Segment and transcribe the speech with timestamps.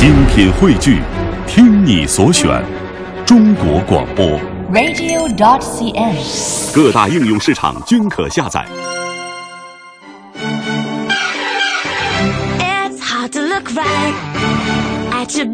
[0.00, 1.02] 精品汇聚，
[1.46, 2.64] 听你所选，
[3.26, 4.40] 中国广播。
[4.72, 6.74] radio.cn。
[6.74, 8.64] 各大应用市场均可下载。
[12.60, 14.14] It's hard to look right
[15.12, 15.48] at your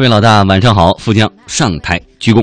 [0.00, 0.94] 各位老大，晚上好！
[0.94, 2.42] 富江上台鞠躬。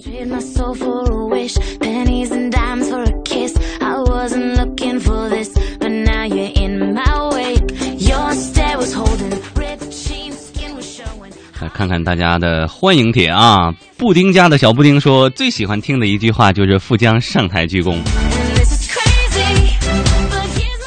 [11.59, 13.73] 来看看大家的欢迎帖啊！
[13.97, 17.97] 布丁家的小布丁说，最喜欢听的一句话就是富江上台鞠躬。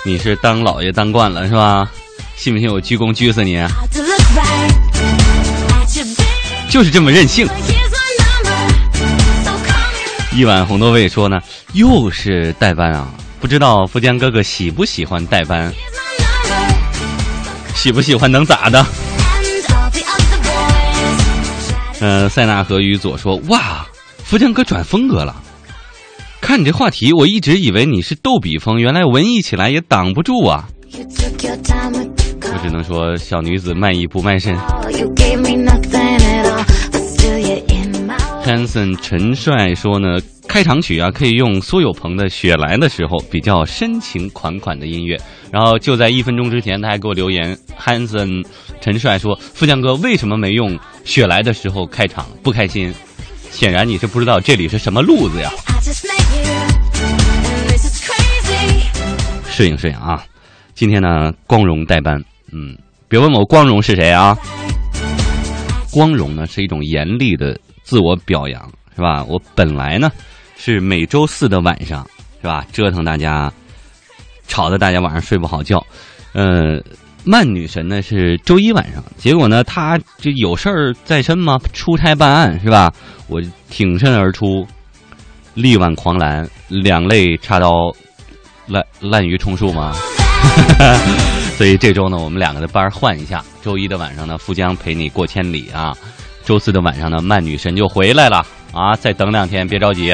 [0.06, 1.90] 你是当老爷当惯了是吧？
[2.36, 3.60] 信不信我鞠躬鞠死你
[6.70, 7.46] 就是这么任性。
[10.32, 11.40] 一碗红豆味说呢，
[11.74, 13.08] 又是代班啊！
[13.40, 15.72] 不知道富江哥哥喜不喜欢代班
[17.74, 18.86] 喜不喜欢能咋的
[22.00, 23.84] 呃，塞纳河与左说：“哇，
[24.24, 25.34] 富江哥转风格了。
[26.40, 34.56] 看你这话题，我一直以为你是逗比风，原来文艺起来也挡不住啊我只能说，小女子卖艺不卖身。
[38.44, 40.18] Hanson 陈帅说呢，
[40.48, 45.16] 开场曲啊可以用苏有朋的《雪来》的时候比较深情款款的音乐。
[45.52, 48.44] 然后就在一分钟之前，他还给我留言，Hanson
[48.80, 52.26] 陈帅说，富江哥为什么没用《雪来》的时候开场？
[52.42, 52.92] 不开心。
[53.50, 55.50] 显然你是不知道这里是什么路子呀。
[59.48, 60.24] 摄影摄影啊！
[60.74, 62.22] 今天呢，光荣代班，
[62.52, 62.76] 嗯，
[63.08, 64.36] 别问我光荣是谁啊？
[65.92, 67.58] 光荣呢是一种严厉的
[67.90, 68.62] 自我表扬，
[68.94, 69.24] 是吧？
[69.24, 70.12] 我本来呢
[70.56, 72.08] 是每周四的晚上，
[72.40, 72.64] 是吧？
[72.70, 73.52] 折腾大家，
[74.46, 75.84] 吵得大家晚上睡不好觉。
[76.32, 76.80] 呃，
[77.24, 82.92] 曼女神呢是周一晚上，结果呢她这有事儿在身嘛，出差办案是吧？
[83.26, 84.64] 我挺身而出，
[85.54, 87.92] 力挽狂澜，两肋插刀，
[88.68, 89.92] 滥滥竽充数吗？
[91.56, 93.44] 所以这周呢，我们两个的班换一下。
[93.62, 95.92] 周一的晚上呢，富江陪你过千里啊；
[96.50, 98.96] 周四的晚上呢，曼女神就回来了啊。
[98.96, 100.12] 再等两天，别着急。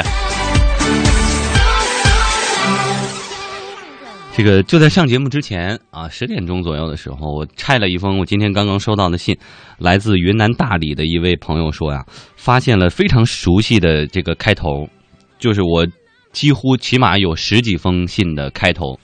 [4.35, 9.39] 这个就在上节目之前啊，十点钟左右的时候，我拆了一封我今天刚刚收到的信，
[9.79, 12.05] 来自云南大理的一位朋友说呀，
[12.37, 14.91] 发现了非常熟悉的这个开头，
[15.39, 15.87] 就是我
[16.33, 19.01] 几乎起码有十几封信的开头，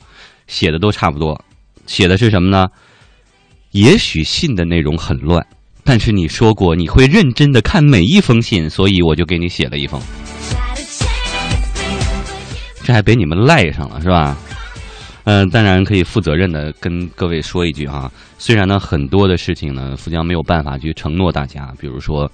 [0.48, 1.42] 写的都差不多，
[1.86, 2.66] 写的是什么呢？
[3.70, 5.46] 也许信的内容很乱，
[5.84, 10.00] 但是你说过你会认真的看每一封信，所以我就给你写了一封。
[12.84, 14.36] 这还被你们赖上了是吧？
[15.24, 22.28] 嗯、当然可以负责任的跟各位说一句啊，虽然呢很多的事情呢，富江没有办法去承诺大家，比如说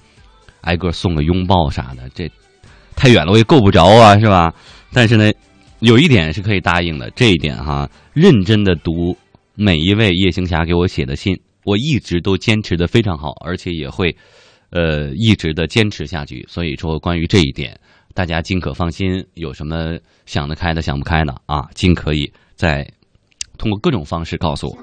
[0.63, 2.31] 挨个送个拥抱啥的，这
[2.97, 4.55] 太远了我也够不着啊，是吧？
[4.91, 5.31] 但是呢，
[5.81, 9.15] 有一点是可以答应的，这一点哈，认真的读
[9.55, 14.17] 每一位夜行侠给我写的信，我一直都坚持的非常好，而且也会
[14.71, 16.43] 呃一直的坚持下去。
[16.49, 17.79] 所以说，关于这一点，
[18.15, 19.23] 大家尽可放心。
[19.35, 22.91] 有什么想得开的、想不开的啊，尽可以在
[23.59, 24.79] 通过各种方式告诉我。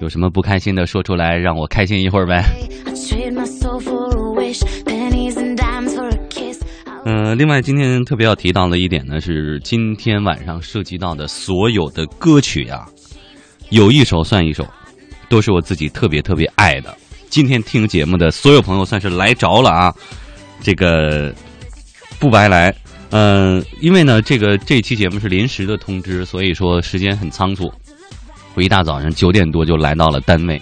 [0.00, 2.42] 有什么不开心的说出来，让我开心一会儿呗。
[7.04, 12.86] 嗯、另外今天特别要提到的一点呢，是今天晚上涉及到的所有的歌曲呀、
[13.70, 14.64] 有一首算一首，
[15.28, 16.96] 都是我自己特别特别爱的。
[17.28, 19.94] 今天听节目的所有朋友算是来着了啊，
[20.60, 21.34] 这个
[22.20, 22.72] 不白来。
[23.10, 27.70] 嗯、因为呢，这个这期节目是临时的通知，所以说时间很仓促。
[28.54, 30.60] 我一大早上九点多就来到了单位，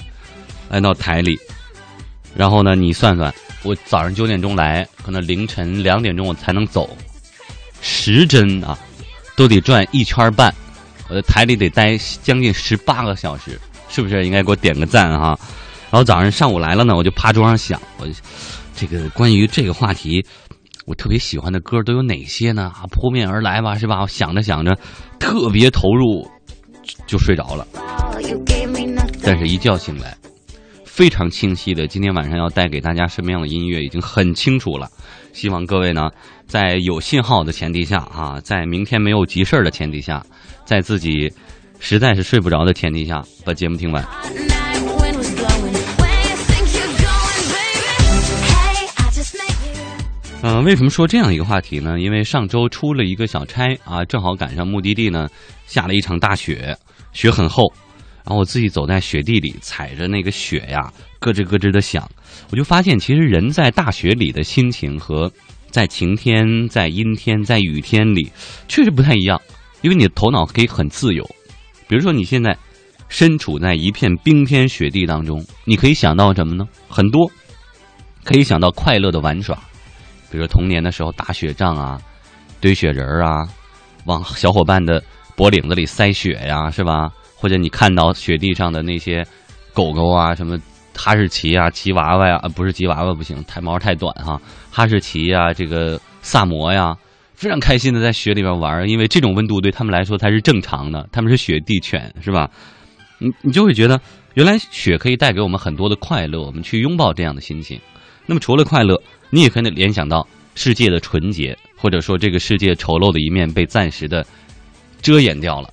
[0.71, 1.39] 来到台里，
[2.35, 6.89] 然后呢，你算算，我早上九点钟来，可能凌晨两点钟我才能走，
[7.81, 8.79] 时针啊，
[9.37, 10.55] 都得转一圈半，
[11.09, 14.25] 我在台里得待将近十八个小时，是不是？
[14.25, 15.39] 应该给我点个赞哈。
[15.91, 18.09] 然后早上上午来了呢，我就趴桌上想，我
[18.75, 20.25] 这个关于这个话题，
[20.87, 22.73] 我特别喜欢的歌都有哪些呢？
[22.75, 24.01] 啊，扑面而来吧，是吧？
[24.01, 24.75] 我想着想着，
[25.19, 26.27] 特别投入，
[27.07, 27.67] 就睡着了。
[29.23, 30.17] 但是一觉醒来，
[31.01, 34.87] 非常清晰的，今天晚上要带给大家什么样的音乐已经很清楚了。
[35.33, 36.11] 希望各位呢，
[36.47, 40.23] 在有信号的前提下啊，在明天没有急事儿的前提下，
[40.67, 41.33] 在自己
[41.79, 44.07] 实在是睡不着的前提下，把节目听完。
[50.63, 51.99] 为什么说这样一个话题呢？
[51.99, 55.31] 因为上周出了一个小差啊，正好赶上目的地呢
[55.65, 56.77] 下了一场大雪，
[57.15, 57.73] 雪很厚，
[58.25, 62.09] 然后我自己走在雪地里，踩着那个雪呀，咯吱咯吱的响，
[62.51, 65.31] 我就发现其实人在大雪里的心情和
[65.71, 68.31] 在晴天、在阴天、在雨天里
[68.69, 69.41] 确实不太一样，
[69.83, 71.25] 因为你的头脑可以很自由。
[71.89, 72.57] 比如说你现在
[73.09, 76.69] 身处在一片冰天雪地当中，你可以想到什么呢？
[76.89, 77.31] 很多，
[78.23, 79.57] 可以想到快乐的玩耍。
[80.31, 82.01] 比如说童年的时候打雪仗啊，
[82.61, 83.49] 堆雪人儿啊，
[84.05, 85.03] 往小伙伴的
[85.35, 87.11] 脖领子里塞雪呀，是吧？
[87.41, 89.27] 或者你看到雪地上的那些
[89.73, 90.59] 狗狗啊，什么
[90.95, 94.39] 哈士奇啊、吉娃娃呀，啊不是吉娃娃不行，太毛太短哈，
[94.71, 96.95] 哈士奇呀，这个萨摩呀，
[97.35, 102.51] 非常开心的在雪里边玩，因为这种温度对他们来说才是正常的，他们是雪地犬，是吧？
[103.19, 103.99] 你你就会觉得，
[104.35, 107.81] 原来雪可以带给我们很多的快乐，我们去拥抱这样的心情。
[108.27, 109.01] 那么除了快乐，
[109.31, 114.25] 你也可以联想到世界的纯洁，或者说这个世界丑陋的一面被暂时的
[115.01, 115.71] 遮掩掉了，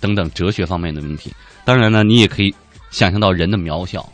[0.00, 1.32] 等等哲学方面的问题。
[1.64, 2.54] 当然呢，你也可以
[2.90, 4.08] 想象到人的渺小，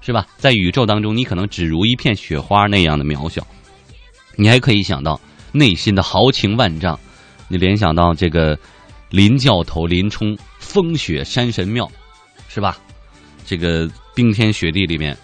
[0.00, 0.26] 是吧？
[0.38, 3.46] 在宇宙当中，你可能只如一片雪花那样的渺小。
[4.36, 5.20] 你还可以想到
[5.52, 6.98] 内心的豪情万丈，
[7.48, 8.58] 你联想到这个
[9.10, 11.90] 林教头林冲风雪山神庙，
[12.48, 12.78] 是吧？
[13.44, 15.16] 这个冰天雪地里面，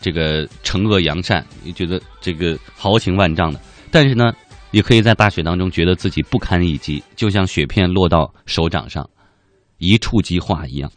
[0.00, 3.60] 这个惩恶扬善，你觉得这个豪情万丈的。
[3.90, 4.32] 但是呢，
[4.72, 9.08] 也可以在大雪当中觉得自己不堪一击，就像雪片落到手掌上，
[9.78, 10.90] 一触即化一样。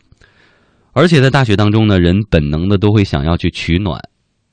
[0.94, 4.02] 而且在大雪当中呢，人本能的都会想要去取暖，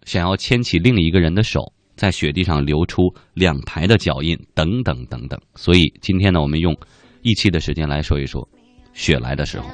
[0.05, 5.41] 想要牵起另一个人的手，在雪地上留出两排的脚印，等等等等。
[5.55, 6.77] 所以今天呢，我们用
[7.23, 8.49] 一期的时间来说一说
[8.93, 9.67] 雪来的时候。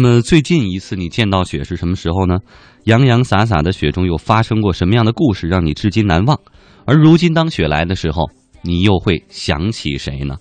[0.00, 2.38] 么最近一次你见到雪是什么时候呢？
[2.84, 6.38] 洋洋洒洒的雪中又发生过什么样的故事让你至今难忘？
[6.86, 8.30] 而如今当雪来的时候，
[8.62, 10.36] 你又会想起谁呢？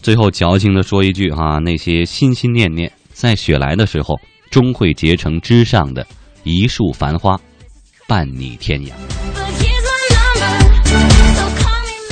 [0.00, 4.18] 最后矫情的说一句哈、那些心心念念在雪来的时候，
[4.50, 6.06] 终会结成枝上的
[6.42, 7.38] 一束繁花，
[8.08, 9.43] 伴你天涯。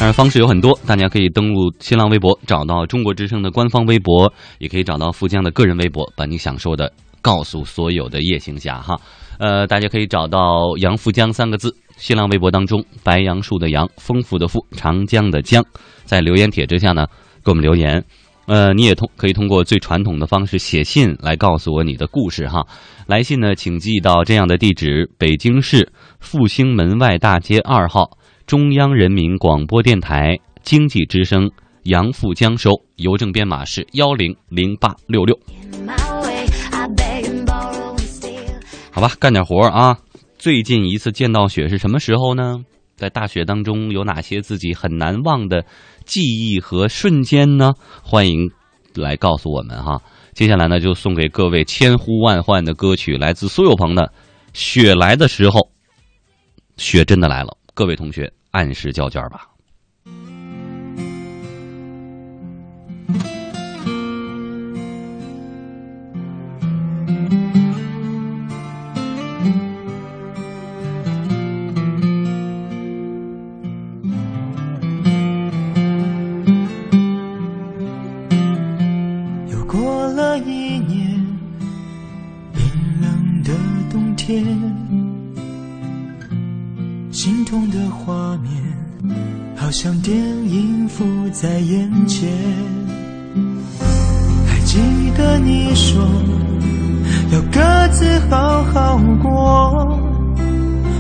[0.03, 9.01] 当然方式有很多，大家可以登录新浪微博找到中国之声的官方微博，也可以找到富江的个人微博，把你想说的告诉所有的夜行侠哈。
[9.39, 15.65] 呃，大家可以找到“杨富江”三个字，新浪微博当中白杨树的杨，丰富的富，长江的江，
[16.03, 17.07] 在留言帖之下呢
[17.45, 18.05] 给我们留言。
[18.47, 22.67] 呃，你也通可以通过最传统的方式写信来告诉我你的故事哈。
[23.07, 31.51] 来信呢，请寄到这样的地址：北京市复兴门外大街二号中央人民广播电台经济之声
[31.85, 35.39] 杨富江收，邮政编码是幺零零八六六。
[38.91, 39.99] 好吧，干点活啊！
[40.39, 42.59] 最近一次见到雪是什么时候呢？
[42.97, 45.65] 在大雪当中有哪些自己很难忘的
[46.05, 47.73] 记忆和瞬间呢？
[48.03, 48.51] 欢迎
[48.95, 50.01] 来告诉我们哈。
[50.35, 54.03] 接下来呢，就送给各位千呼万唤的歌曲，来自苏有朋的
[54.53, 55.61] 《雪来的时候》。
[56.77, 59.52] 雪真的来了，各位同学按时交卷吧。
[89.83, 92.31] 像电影浮在眼前。
[94.47, 94.79] 还记
[95.19, 96.01] 得你说
[97.33, 99.99] 要各自好好过，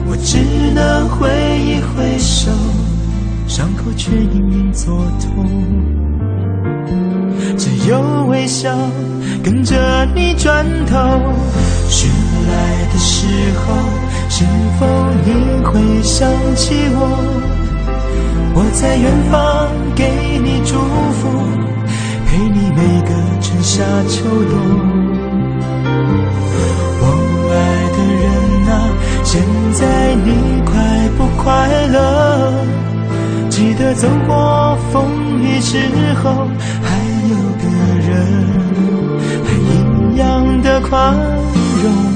[0.04, 0.38] 我只
[0.74, 1.28] 能挥
[1.60, 2.50] 一挥手，
[3.46, 5.46] 伤口却隐隐作痛。
[7.56, 8.76] 只有微笑
[9.44, 10.98] 跟着你转头。
[11.88, 12.10] 醒
[12.50, 13.28] 来的时
[13.60, 13.76] 候，
[14.28, 14.44] 是
[14.80, 14.86] 否
[15.24, 17.61] 你会想起我？
[18.54, 20.04] 我在远方给
[20.44, 20.76] 你祝
[21.18, 21.28] 福，
[22.26, 24.54] 陪你每个春夏秋冬。
[27.00, 27.04] 我
[27.48, 27.54] 爱
[27.96, 28.24] 的人
[28.68, 28.72] 啊，
[29.24, 29.40] 现
[29.72, 30.28] 在你
[30.66, 30.72] 快
[31.16, 31.42] 不快
[31.88, 31.96] 乐？
[33.48, 35.78] 记得走过风雨之
[36.22, 36.46] 后，
[36.82, 36.98] 还
[37.30, 37.64] 有个
[38.06, 38.10] 人，
[39.44, 41.16] 还一样的宽
[41.82, 42.11] 容。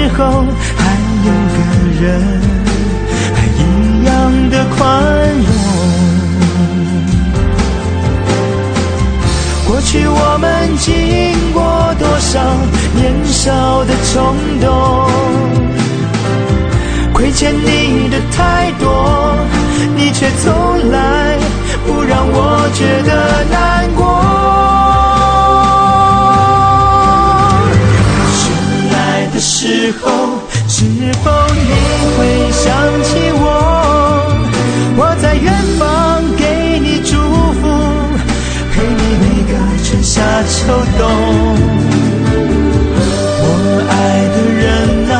[0.00, 0.24] 之后，
[0.78, 0.82] 还
[1.26, 1.58] 有个
[2.00, 2.08] 人，
[3.34, 3.60] 还一
[4.06, 4.10] 样
[4.48, 4.78] 的宽
[5.28, 5.50] 容。
[9.68, 11.60] 过去我们经过
[11.98, 12.40] 多少
[12.94, 15.06] 年少的冲动，
[17.12, 19.36] 亏欠你的太多，
[19.94, 21.36] 你却从来
[21.86, 24.19] 不让我觉得难过。
[30.68, 30.84] 是
[31.22, 31.60] 否你
[32.16, 32.18] 会
[32.50, 32.64] 想
[33.02, 33.44] 起我？
[34.96, 37.16] 我在远方给你祝
[37.60, 37.60] 福，
[38.72, 39.52] 陪你每个
[39.84, 40.56] 春夏秋
[40.98, 41.00] 冬。
[43.42, 43.44] 我
[43.90, 43.92] 爱
[44.34, 44.64] 的人
[45.10, 45.14] 啊，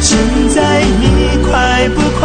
[0.00, 0.58] 现在
[1.00, 1.02] 你
[1.44, 2.22] 快不快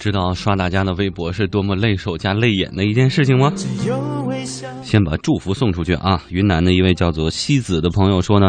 [0.00, 3.52] 知道刷大家的微博是多么累手加累眼的一件事情吗？
[4.82, 6.22] 先把祝福送出去啊！
[6.30, 8.48] 云南的一位叫做西子的朋友说呢，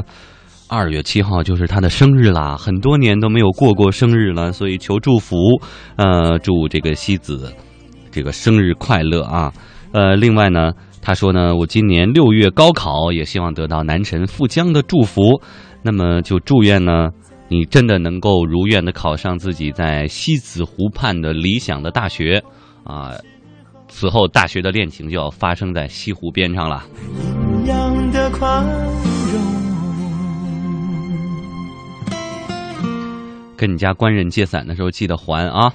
[0.70, 5.36] 二月七号就是他的生日啦，很多年都没有过过生日了，所以求祝福，
[5.98, 7.54] 呃，祝这个西子
[8.10, 9.52] 这个生日快乐啊！
[9.92, 15.42] 呃，另外呢，他说呢，我今年六月高考，也希望得到南辰富江的祝福，
[15.84, 17.10] 那么就祝愿呢。
[17.52, 22.42] 你真的能够如愿的考上自己在西子湖畔的理想的大学，
[22.86, 23.12] 啊，
[23.90, 26.82] 此后大学的恋情就要发生在西湖边上了。
[27.62, 28.66] 一样的宽
[29.34, 29.42] 容。
[33.58, 35.74] 跟你家官人借伞的时候记得还啊！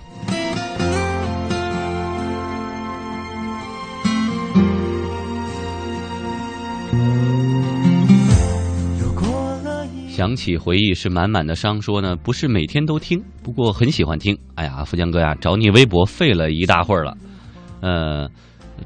[10.16, 14.35] 想起回忆是满满的伤，说呢不是每天都听，不过很喜欢听。
[14.54, 17.14] 哎呀，富江哥呀，找你微博费了一大会儿了。
[17.82, 18.26] 呃，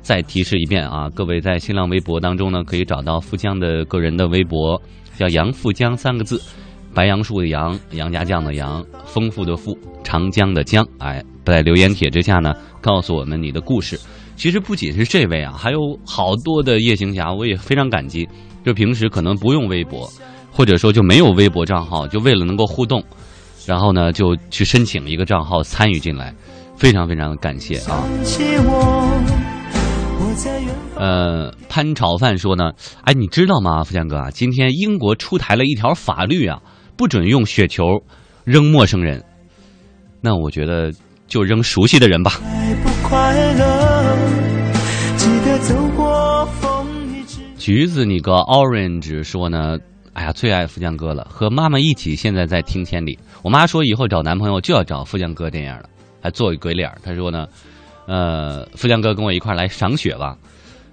[0.03, 4.83] 再提示一遍啊，各位在新浪微博当中呢，可以找到富江的个人的微博，
[5.17, 6.43] 叫杨富江三个字，
[6.93, 10.85] 白杨树的杨，杨家将的杨，丰富的富，长江的江。
[10.99, 13.97] 哎，在留言帖之下呢，告诉我们你的故事。
[14.35, 18.29] 其实不仅是这位啊，还有好多的夜行侠，我也非常感激。
[18.65, 20.07] 就平时可能不用微博，
[20.61, 23.02] 或者说就没有微博账号，就为了能够互动，
[23.64, 26.35] 然后呢就去申请一个账号参与进来，
[26.76, 28.05] 非常非常的感谢啊。
[30.97, 32.73] 呃，潘炒饭说呢，
[33.05, 36.61] 哎，你知道吗，富强哥啊，今天英国出台了一条法律啊，
[36.95, 37.85] 不准用雪球
[38.45, 39.25] 扔陌生人。
[40.21, 40.93] 那我觉得
[41.26, 42.38] 就扔熟悉的人吧。
[47.57, 49.79] 橘子，你个 orange 说呢，
[50.12, 53.19] 哎呀，最爱富江哥了，和妈妈一起，现在在听千里。
[53.43, 55.88] 我妈说以后找男朋友就要找富江哥这样的，
[56.21, 56.90] 还做一鬼脸。
[57.02, 57.47] 她说呢，
[58.07, 60.37] 呃，富江哥跟我一块来赏雪吧。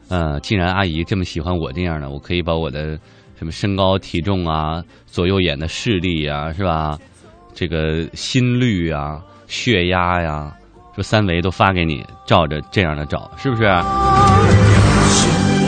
[0.10, 2.98] 呃，既然阿姨这么喜欢我这样的，我可以把我的
[3.38, 6.98] 什么身高、体重啊、左右眼的视力啊，是吧？
[7.54, 10.56] 这个心率啊、血压呀，
[10.96, 13.64] 说三维都发给你，照着这样的找，是不是？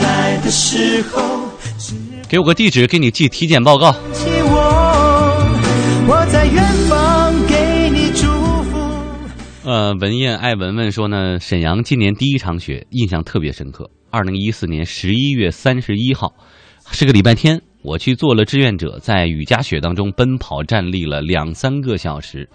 [0.02, 1.39] 来的时候，是
[2.30, 3.92] 给我个地址，给你寄体检报告。
[6.06, 8.28] 我，在远方给你祝
[8.62, 8.78] 福。
[9.64, 13.90] 呃，文燕爱文文说呢，沈阳今年第一场雪印象特别深刻。
[14.10, 16.32] 二零一四年十一月三十一号，
[16.92, 22.48] 是个礼拜天，我去做了志愿者，在雨夹雪当中奔跑站立了两三个小时，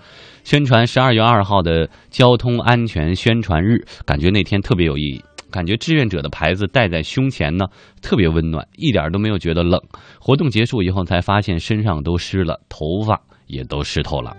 [0.46, 5.22] 宣传十二月二号的交通安全宣传日，感觉那天特别有意义。
[5.56, 7.66] 感觉志愿者的牌子戴在胸前呢，
[8.02, 9.82] 特别温暖，一点都没有觉得冷。
[10.20, 14.36] 活动结束以后才发现身上都湿了，头发也都湿透了。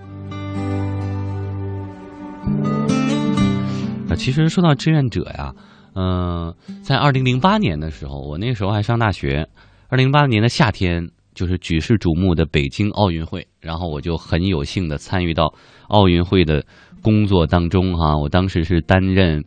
[4.11, 5.55] 啊，其实说到志愿者呀，
[5.95, 9.49] 嗯、在二零零八年的时候，我那时候还上大学。
[9.89, 15.55] 二零零八年的夏天，就是举世瞩目的北京奥运会，然后我就很有幸的参与到
[15.89, 16.63] 奥运会的
[17.01, 19.43] 工作当中哈、我当时是担任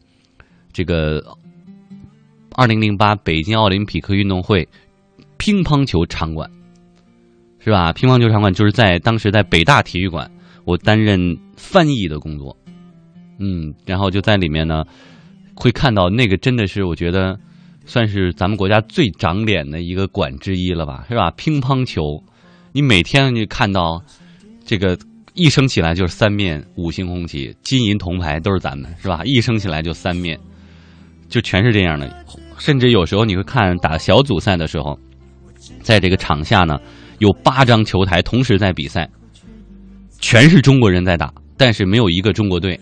[0.72, 1.22] 这个
[2.60, 4.68] 二零零八北京奥林匹克运动会
[5.38, 6.52] 乒乓球场馆，
[7.58, 7.94] 是吧？
[7.94, 10.30] 乒乓球场馆就是在当时在北大体育馆，
[10.66, 12.54] 我担任翻译的工作。
[13.38, 14.84] 嗯，然后就在里面呢，
[15.56, 17.40] 会看到那个真的是我觉得
[17.86, 21.32] 算是咱们国家最长脸的一个馆之一了吧，是吧？
[21.38, 22.22] 乒乓球，
[22.74, 24.04] 你每天就看到
[24.66, 25.00] 这个
[25.34, 29.22] 一升起来就是三面五星红旗，金银铜牌都是咱们，是吧？
[29.24, 30.38] 一升起来就三面，
[31.30, 32.14] 就全是这样的。
[32.60, 35.00] 甚至有时候你会看打小组赛的时候，
[35.82, 36.78] 在这个场下呢，
[37.18, 39.10] 有八张球台同时在比赛，
[40.20, 42.80] 全是中国人在打，但是没有一个中国队。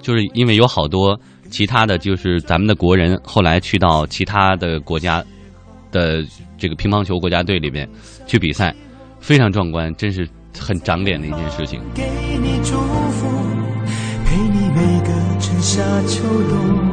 [0.00, 5.24] 就是因为有好多其他的就是咱们的国人后来去到其他的国家
[5.92, 6.24] 的
[6.58, 7.88] 这个乒乓球国家队里面
[8.26, 8.74] 去比赛，
[9.20, 11.80] 非常壮观，真是很长脸的一件事情。
[11.94, 12.02] 给
[12.42, 12.72] 你祝
[13.12, 13.28] 福，
[14.24, 16.92] 陪你每个春夏秋冬。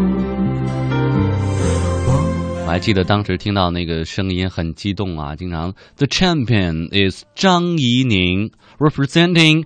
[2.70, 9.66] 还记得当时听到那个声音很激动啊，经常 The champion is 张怡宁 representing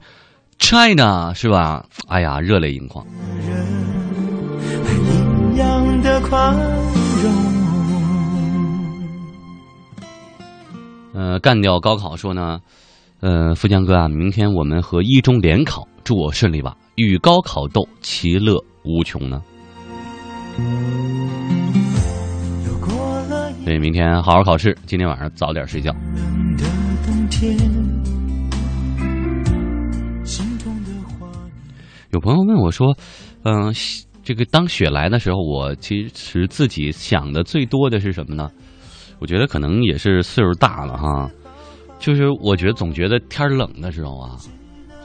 [0.57, 1.85] China 是吧？
[2.07, 3.05] 哎呀，热泪盈眶。
[11.13, 12.61] 呃，干掉高考说呢，
[13.19, 19.43] 呃，富江哥啊，明天我们和一中联考，祝我顺利吧，与高考斗，其乐无穷呢。
[23.65, 25.95] 对明天好好考试，今天晚上早点睡觉。
[32.11, 32.93] 有朋友问我说，
[33.43, 33.73] 嗯、
[34.21, 38.51] 这个当雪来的时候，我其实自己想的最多的是什么呢？
[39.19, 41.31] 我觉得可能也是岁数大了哈，
[41.99, 44.35] 就是我觉得总觉得天冷的时候啊，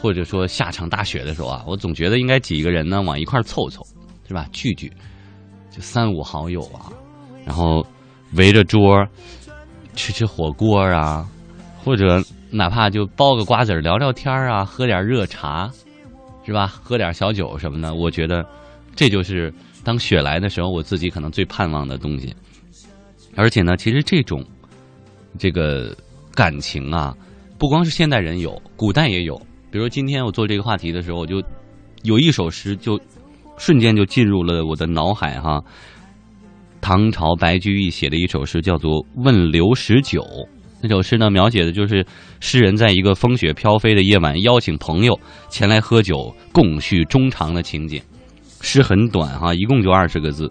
[0.03, 3.87] 或者说下场大雪的时候啊，我总觉得应该几个人呢往一块凑凑，
[4.27, 4.49] 是吧？
[4.53, 4.93] 聚聚，
[5.71, 6.91] 就三五好友啊，
[7.47, 7.87] 然后
[8.35, 9.07] 围着桌
[9.95, 11.27] 吃吃火锅啊，
[11.83, 15.71] 或者哪怕就包个瓜子聊聊天啊，喝点热茶，
[16.45, 16.67] 是吧？
[16.67, 18.45] 喝点小酒什么的，我觉得
[18.95, 19.53] 这就是
[19.85, 22.35] 当雪来的时候，我自己可能最盼望的东西。
[23.37, 24.45] 而且呢，其实这种
[25.39, 25.97] 这个
[26.35, 27.15] 感情啊，
[27.59, 29.41] 不光是现代人有，古代也有。
[29.71, 31.43] 比如今天我做这个话题的时候，我就
[32.03, 32.99] 有一首诗就
[33.59, 35.63] 瞬间就进入了我的脑海哈。
[36.89, 40.23] 唐朝白居易写的一首诗叫做《问刘十九》，
[40.83, 42.07] 那首诗呢，描写的就是
[42.41, 45.21] 诗人在一个风雪飘飞的夜晚，邀请朋友
[45.51, 48.01] 前来喝酒，共叙衷肠的情景。
[48.63, 50.51] 诗很短哈，一共就二十个字。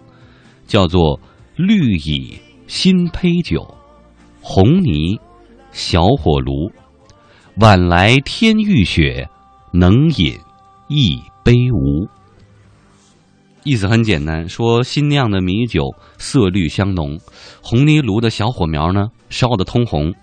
[0.67, 1.19] 叫做
[1.55, 3.75] 绿蚁新醅酒，
[4.39, 5.19] 红泥
[5.71, 6.71] 小火炉，
[7.61, 9.27] 晚来天欲雪，
[9.73, 10.37] 能饮
[10.87, 12.07] 一杯无。
[13.67, 17.19] 意思很简单，说新酿的米酒色绿香浓，
[17.61, 20.15] 红泥炉的小火苗呢烧得通红，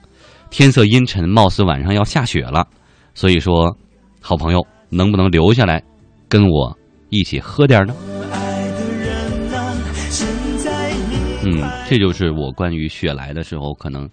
[0.49, 2.67] 天色阴沉，貌似晚上要下雪了。
[3.13, 3.77] 所以说，
[4.23, 5.85] 好朋友能不能留下来，
[6.27, 6.75] 跟我
[7.11, 7.95] 一起喝点呢？
[11.45, 14.09] 嗯，这就是我关于雪来的时候，可能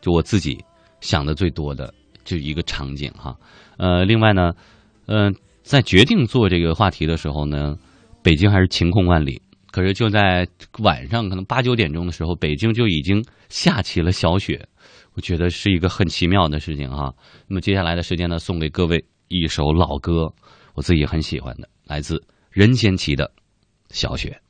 [0.00, 0.56] 就我自己
[1.02, 1.92] 想的最多的
[2.24, 3.36] 就一个场景哈。
[3.76, 4.52] 呃，另外呢，
[5.04, 7.76] 嗯、在决定做这个话题的时候呢，
[8.22, 9.40] 北京还是晴空万里。
[9.72, 10.48] 可是就在
[10.80, 14.66] 晚上，可能八九点钟的时候，北京就已经下起了小雪，
[15.14, 17.14] 我觉得是一个很奇妙的事情哈。
[17.46, 20.34] 那么接下来的时间呢，送给各位一首老歌，
[20.74, 23.26] 我自己很喜欢的，来自任贤齐的
[23.90, 24.40] 《小雪》。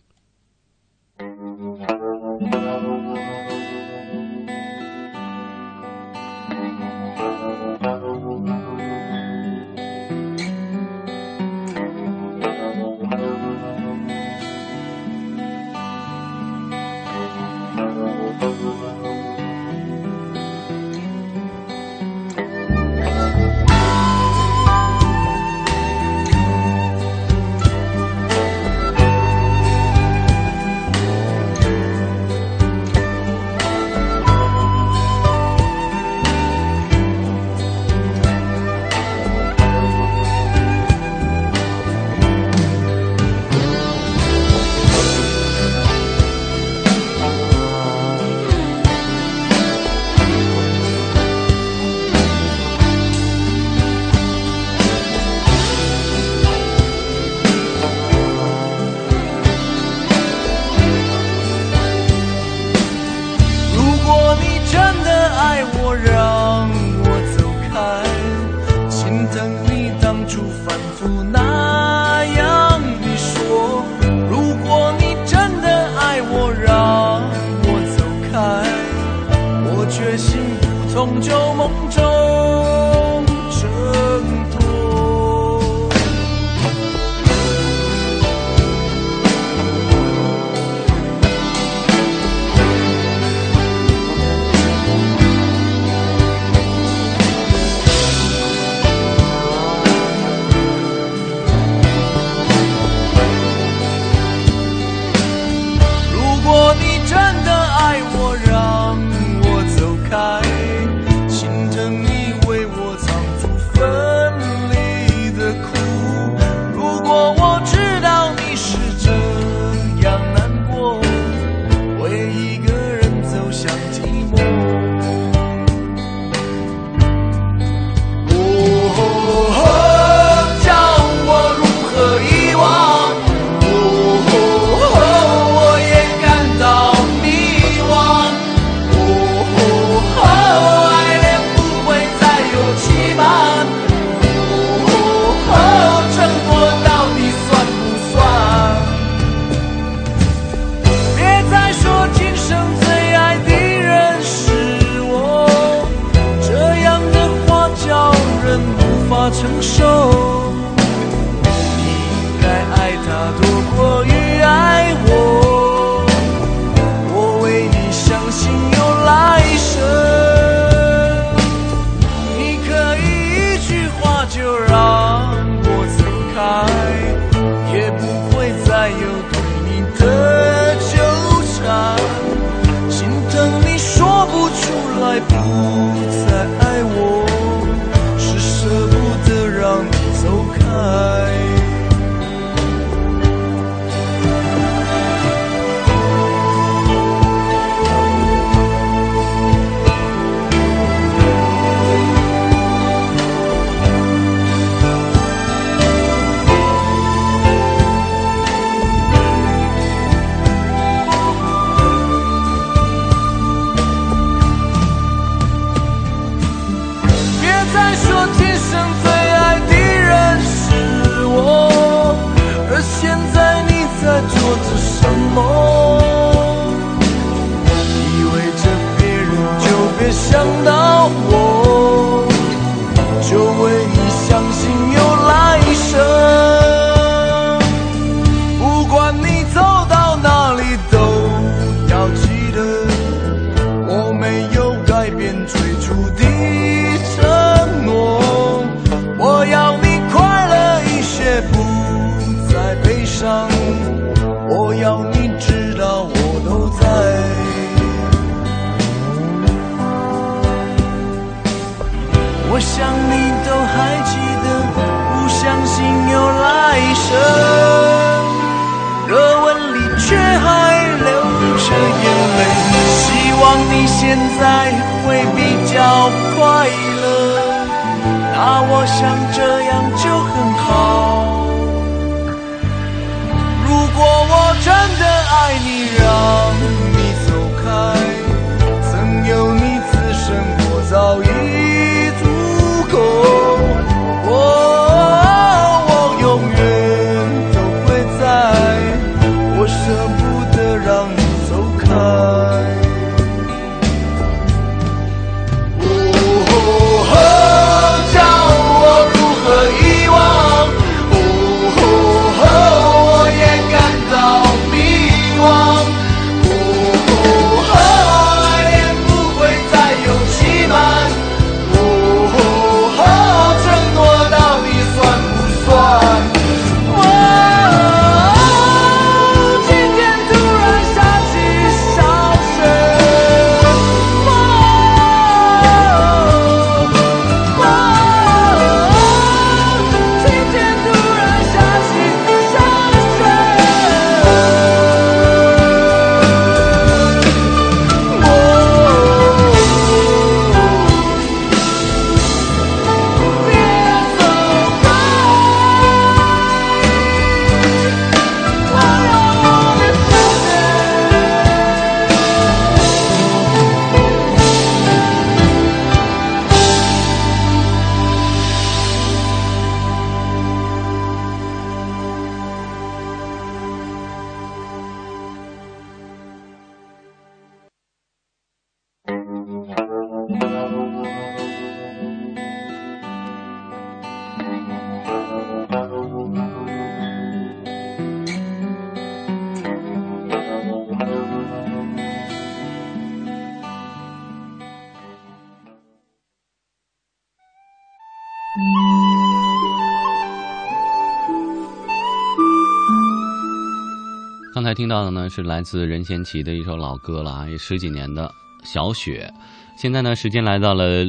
[405.01, 408.29] 到的呢是来自任贤齐的一首老歌了啊，也十几年的
[408.63, 409.33] 《小雪》。
[409.75, 411.07] 现在呢，时间来到了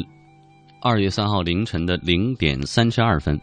[0.82, 3.38] 二月三号凌晨的零点三十二分。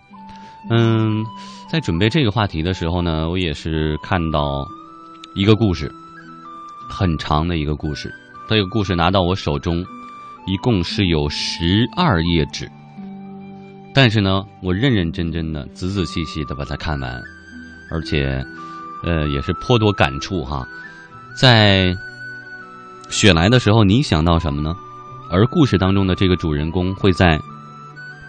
[0.70, 1.22] 嗯，
[1.70, 4.66] 在准备这个话题的时候呢，我也是看到
[5.34, 5.92] 一个故事，
[6.88, 8.10] 很长的一个故事。
[8.48, 9.84] 这个故事拿到我手中，
[10.46, 12.66] 一共是有十二页纸。
[13.94, 17.20] 但是呢，我认认真真的、仔仔细细的把它看完，
[17.90, 18.42] 而且。
[19.04, 20.66] 呃，也是颇多感触哈。
[21.40, 21.96] 在
[23.08, 24.74] 雪来的时候，你想到什么呢？
[25.30, 27.38] 而故事当中的这个主人公会在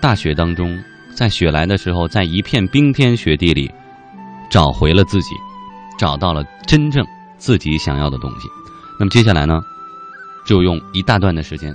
[0.02, 0.78] 大雪当中，
[1.16, 3.72] 在雪来的时候，在一片冰天雪地里
[4.50, 5.34] 找回了自己，
[5.98, 7.06] 找到了真正
[7.38, 8.48] 自己想要的东西。
[9.00, 9.62] 那么接下来呢，
[10.46, 11.74] 就用一大段的时间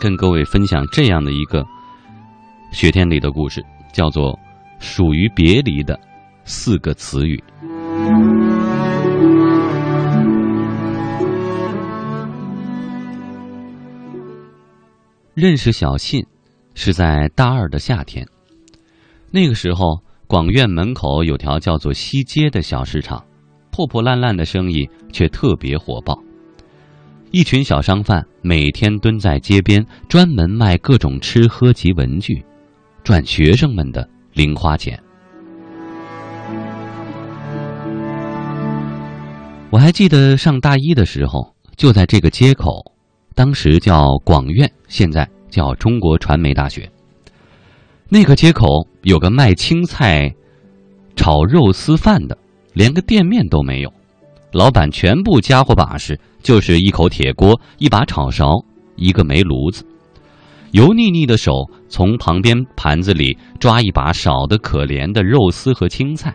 [0.00, 1.64] 跟各位分享这样的一个
[2.72, 4.32] 雪天里的故事，叫做
[4.80, 5.98] 《属于别离的
[6.44, 7.42] 四个词语》。
[15.34, 16.24] 认识小信
[16.74, 18.24] 是在大二的夏天，
[19.30, 23.24] 那个时候广院门口有条叫做西街的小市场，
[23.72, 26.22] 破破烂烂的生意却特别火爆。
[27.32, 32.44] 一群小商贩每天蹲在街边，专门卖各种吃喝及文具，
[33.02, 35.02] 赚学生们的零花钱。
[39.72, 42.92] 我还记得上大一的时候，就在这个街口，
[43.34, 46.86] 当时叫广院，现在叫中国传媒大学。
[48.10, 48.66] 那个街口
[49.00, 50.30] 有个卖青菜、
[51.16, 52.36] 炒肉丝饭的，
[52.74, 53.90] 连个店面都没有，
[54.52, 58.44] 老板全部家伙把式就是一口铁锅、一把炒勺、
[58.96, 59.86] 一个煤炉子，
[60.72, 61.50] 油腻腻的手
[61.88, 66.34] 从旁边盘子里抓一把少得可怜的肉丝和青菜，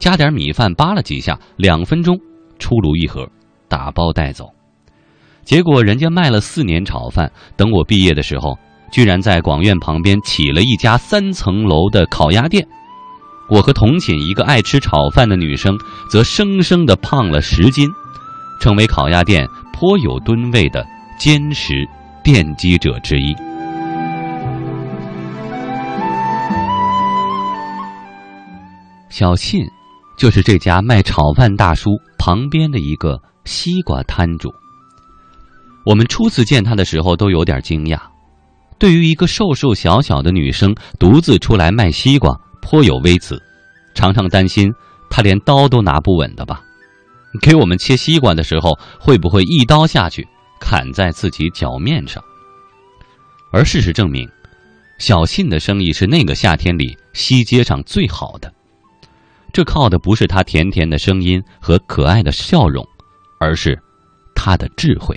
[0.00, 2.18] 加点米饭扒拉几下，两分钟。
[2.58, 3.28] 出炉一盒，
[3.68, 4.50] 打包带走。
[5.42, 8.58] 结果人家卖了四年炒饭，等我毕业的时候，
[8.90, 12.66] 居然在广院旁边起了一家三层楼的烤鸭店。
[13.50, 15.76] 我和同寝一个爱吃炒饭的女生，
[16.08, 17.86] 则生生的胖了十斤，
[18.58, 20.82] 成为烤鸭店颇有吨位的
[21.18, 21.86] 坚实
[22.24, 23.34] 奠基者之一。
[29.10, 29.64] 小信
[30.16, 31.90] 就是这家卖炒饭大叔
[32.26, 34.50] 旁边的一个西瓜摊主。
[35.84, 38.00] 我们初次见他的时候都有点惊讶，
[38.78, 43.38] 对于一个瘦瘦小小的女生独自出来卖西瓜，颇有微词，
[43.94, 44.72] 常常担心
[45.10, 46.62] 她连刀都拿不稳的吧？
[47.42, 50.26] 给我们切西瓜的时候，会不会一刀下去
[50.58, 52.24] 砍在自己脚面上？
[53.52, 54.26] 而事实证明，
[54.98, 58.50] 小信的生意是那个夏天里西街上最好的。
[59.54, 62.84] 这靠的不是他甜甜的声音和可爱的笑容，
[63.38, 63.80] 而是
[64.34, 65.16] 他的智慧。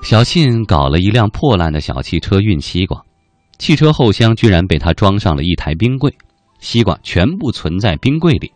[0.00, 2.98] 小信搞了一辆破烂的小汽车运西瓜，
[3.58, 6.10] 汽车后厢居然被他装上了一台冰柜，
[6.60, 8.50] 西瓜全部存在冰柜里。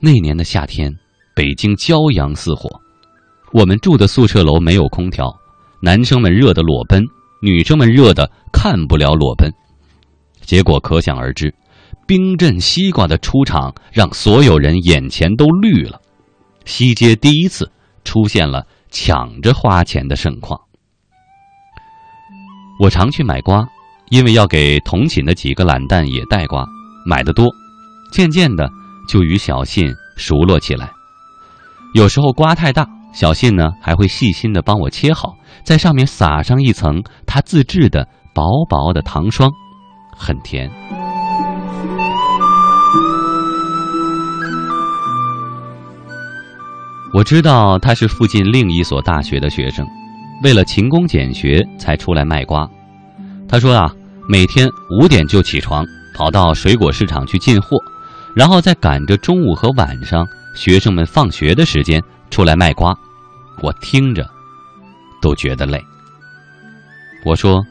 [0.00, 0.92] 那年的夏天，
[1.32, 2.68] 北京骄阳似火，
[3.52, 5.32] 我们住的宿舍楼没有空调，
[5.80, 7.04] 男生们热得裸奔，
[7.40, 9.48] 女生们热得看不了裸奔。
[10.42, 11.54] 结果可想而知，
[12.06, 16.00] 冰镇西瓜的出场让所有人眼前都绿了，
[16.64, 17.70] 西街第一次
[18.04, 18.66] 出现了。
[18.94, 20.60] 抢着花钱的盛况。
[22.78, 23.66] 我常去买瓜，
[24.10, 26.62] 因为要给同寝的几个懒蛋也带瓜，
[27.06, 27.46] 买的多，
[28.12, 28.68] 渐渐的
[29.08, 30.90] 就与小信熟络起来。
[31.94, 39.50] 有时候瓜太大，小信呢还会细心的帮我切好，在上面撒上一层他自制的薄薄的糖霜，
[40.22, 40.70] 很甜。
[47.12, 49.86] 我知道他是附近另一所大学的学生，
[50.42, 52.66] 为了勤工俭学才出来卖瓜。
[53.48, 53.92] 他说啊，
[54.28, 54.66] 每天
[54.98, 57.76] 五点就起床，跑到水果市场去进货，
[58.34, 62.96] 然后再赶着中午和晚上学生们放学的时间出来卖瓜。
[63.60, 64.26] 我听着
[65.20, 65.78] 都觉得累。
[67.26, 67.62] 我说，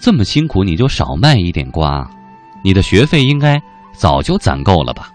[0.00, 2.08] 这么辛苦你就少卖一点瓜，
[2.64, 3.60] 你的学费应该
[3.92, 5.10] 早就攒够了吧？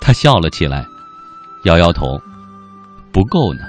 [0.00, 0.84] 他笑了起来。
[1.64, 2.06] 摇摇头，
[3.12, 3.60] 不够呢。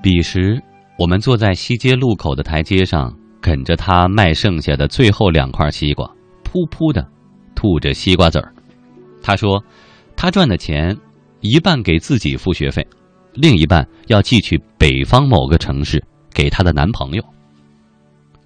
[0.00, 0.62] 彼时，
[0.96, 6.06] 我们坐在西街路口的台阶上，啃着他卖剩下的最后两块西瓜，
[6.44, 7.04] 噗噗的
[7.56, 8.54] 吐着西瓜籽儿。
[9.20, 9.62] 他说
[10.16, 10.96] ：“他赚的钱，
[11.40, 12.86] 一半给自己付学费，
[13.34, 17.22] 另一半要寄去北方某个城市给她的男朋友。”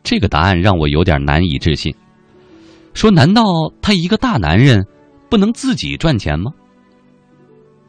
[0.03, 1.95] 这个答案让我有点难以置信。
[2.95, 3.43] 说：“难道
[3.81, 4.85] 他一个大男人
[5.29, 6.51] 不能自己赚钱吗？”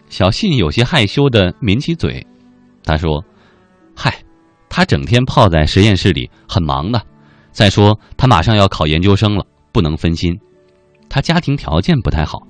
[0.09, 2.25] 小信有些害羞的抿起嘴，
[2.83, 3.23] 他说
[3.95, 4.13] ：“嗨，
[4.69, 7.01] 他整天泡在实验室里，很忙的。
[7.51, 10.37] 再说他马上要考研究生了，不能分心。
[11.09, 12.41] 他家庭条件不太好，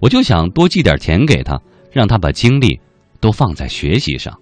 [0.00, 1.60] 我就想多寄点钱给他，
[1.92, 2.80] 让他把精力
[3.20, 4.38] 都放在学习上。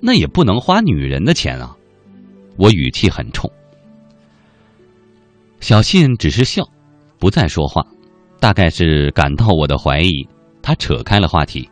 [0.00, 1.76] 那也不能花女人的钱啊！”
[2.56, 3.50] 我语气很冲。
[5.60, 6.66] 小信只是笑，
[7.18, 7.84] 不再说话，
[8.38, 10.26] 大概是感到我的怀疑，
[10.62, 11.68] 他扯开了话题，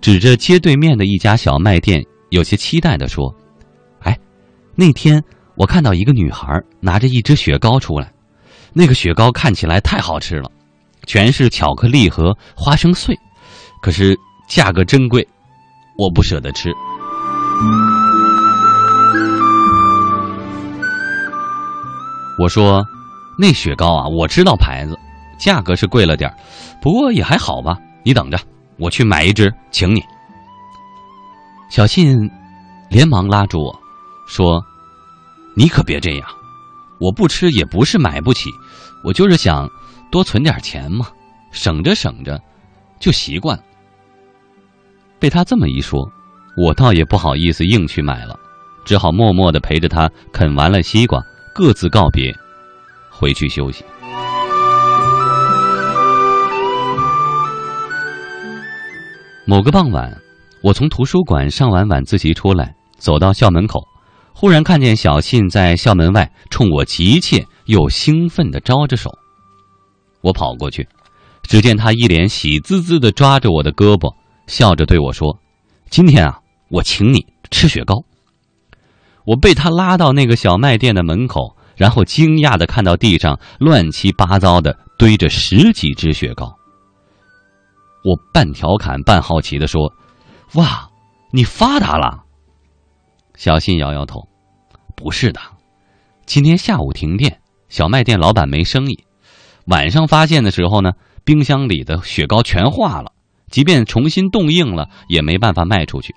[0.00, 3.34] 指着街对面的一家小卖店，有些期待的说
[4.00, 4.18] ：“哎，
[4.74, 5.22] 那天
[5.56, 8.12] 我看到一个女孩拿着一只雪糕出来，
[8.72, 10.50] 那个雪糕看起来太好吃了，
[11.06, 13.16] 全是巧克力和花生碎，
[13.80, 14.16] 可是
[14.54, 15.26] 价格真贵，
[15.96, 16.70] 我不舍得吃。”
[22.38, 22.84] 我说。
[23.38, 24.94] 那雪糕啊，我知道牌子，
[25.38, 26.30] 价格是贵了点
[26.82, 27.78] 不过也还好吧。
[28.04, 28.38] 你等着，
[28.76, 30.04] 我去买一只，请你。
[31.70, 32.30] 小信
[32.90, 33.74] 连忙拉住我，
[34.28, 34.62] 说
[35.56, 36.28] ：“你可别这样，
[37.00, 38.50] 我不吃也不是买不起，
[39.02, 39.66] 我就是想
[40.10, 41.06] 多存点钱嘛，
[41.52, 42.38] 省着省着
[43.00, 43.64] 就习惯了。”
[45.22, 46.10] 被他这么一说，
[46.56, 48.36] 我倒也不好意思硬去买了，
[48.84, 51.22] 只好默默的陪着他啃完了西瓜，
[51.54, 52.36] 各自告别。
[53.08, 53.84] 回去休息。
[59.46, 60.12] 某个傍晚，
[60.60, 63.80] 我从图书馆上完晚自习出来，走到校门口，
[64.34, 69.08] 忽然看见小信在校门外冲我急切又兴奋的招着手。
[70.20, 70.88] 我跑过去，
[71.42, 74.12] 只见他一脸喜滋滋的抓着我的胳膊，
[74.46, 75.38] 笑着对我说
[75.90, 78.04] ：“今天啊，我请你吃雪糕。”
[79.24, 81.56] 我被他拉到那个小卖店的门口。
[81.74, 86.54] 然后惊讶的看到地上乱七八糟的堆着十几只雪糕。
[88.04, 89.90] 我半调侃半好奇的说
[90.54, 90.90] ：“哇，
[91.32, 92.24] 你发达了？”
[93.34, 94.28] 小信摇摇头
[94.94, 95.40] ：“不是的，
[96.26, 97.40] 今天下午停电，
[97.70, 99.04] 小卖店老板没生意。
[99.64, 100.92] 晚上发现的时候呢，
[101.24, 103.12] 冰箱里的雪糕全化了，
[103.52, 106.12] 即便重新冻硬了，也没办法卖出去。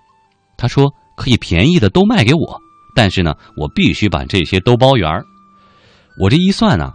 [0.57, 2.59] 他说可以便宜的都卖给我，
[2.95, 5.23] 但是呢，我必须把这些都包圆儿。
[6.19, 6.93] 我这一算啊，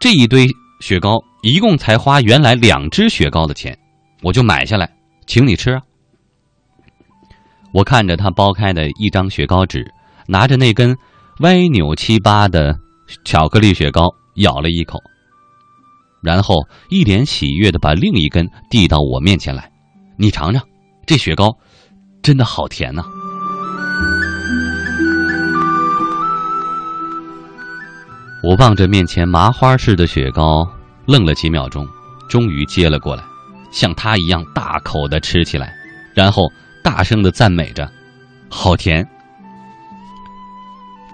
[0.00, 0.48] 这一堆
[0.80, 3.78] 雪糕一共才花原来两只雪糕的钱，
[4.22, 4.90] 我就买下来，
[5.26, 5.82] 请你吃啊。
[7.72, 9.86] 我看着他剥开的一张雪糕纸，
[10.26, 10.96] 拿着那根
[11.40, 12.74] 歪扭七八的
[13.26, 14.98] 巧克力雪糕咬了一口，
[16.26, 19.70] 然后一脸喜悦的把另一根递到我面前来
[20.18, 20.60] ：“你尝尝，
[21.06, 21.56] 这雪糕
[22.20, 23.04] 真的好甜呐！”
[28.42, 30.68] 我望着面前麻花似的雪糕，
[31.06, 31.86] 愣了几秒钟，
[32.28, 33.22] 终于接了过来，
[33.70, 35.72] 像他一样大口的吃起来，
[36.12, 36.50] 然后
[36.82, 37.88] 大声的赞美着
[38.50, 39.06] ：“好甜！”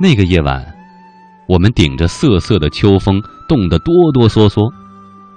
[0.01, 0.75] 那个夜晚，
[1.47, 4.73] 我们顶着瑟瑟的秋风，冻得哆哆嗦嗦，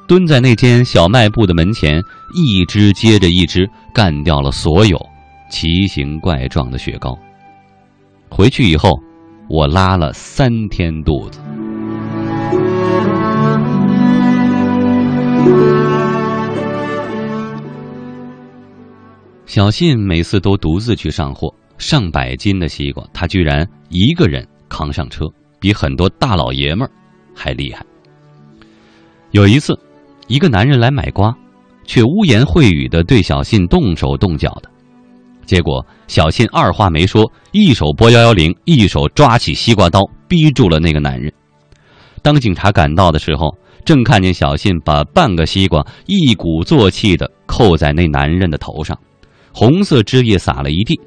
[0.08, 2.02] 蹲在那间小卖部的门前，
[2.36, 4.98] 一只接着一只干掉了所有
[5.50, 7.18] 奇形怪状的雪糕。
[8.30, 8.92] 回去以后，
[9.50, 11.40] 我拉了三天肚子。
[19.46, 25.26] 小信每次都独自去上货，上百斤的西瓜，他居然一个人扛上车，
[25.60, 26.92] 比很多大老爷们儿
[27.34, 27.84] 还厉害。
[29.32, 29.78] 有一次，
[30.28, 31.36] 一个男人来买瓜，
[31.86, 34.70] 却污言秽语的对小信动手动脚的，
[35.46, 41.32] 结果小信二话没说，一手拨幺幺零，一手抓起西瓜刀，逼住了那个男人。
[42.24, 43.56] 当警察赶到的时候，
[43.86, 48.98] 正看见小信把半个西瓜一鼓作气的扣在那男人的头上。
[49.54, 51.00] 红色汁液洒了一地，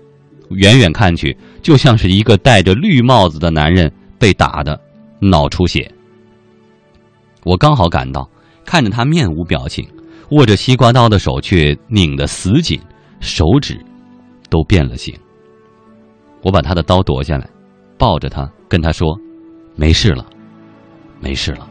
[0.50, 4.80] 远远看去，就像是一个戴着绿帽子的男人被打的
[5.20, 5.90] 脑出血。
[7.44, 8.26] 我刚好赶到，
[8.68, 9.88] 看着他面无表情，
[10.32, 12.78] 握着西瓜刀的手却拧得死紧，
[13.18, 13.82] 手指
[14.50, 15.18] 都变了形。
[16.42, 17.48] 我把他的刀夺下来，
[17.96, 19.18] 抱着他跟他说
[19.74, 20.26] ：“没事了，
[21.18, 21.66] 没事了。”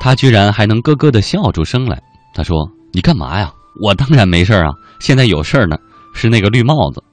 [0.00, 2.02] 他居然还能咯咯的笑出声来。
[2.32, 2.56] 他说
[2.90, 3.52] ：“你干嘛呀？”
[3.84, 5.76] 我当然没事啊，现在有事儿呢，
[6.14, 7.04] 是那个绿帽子。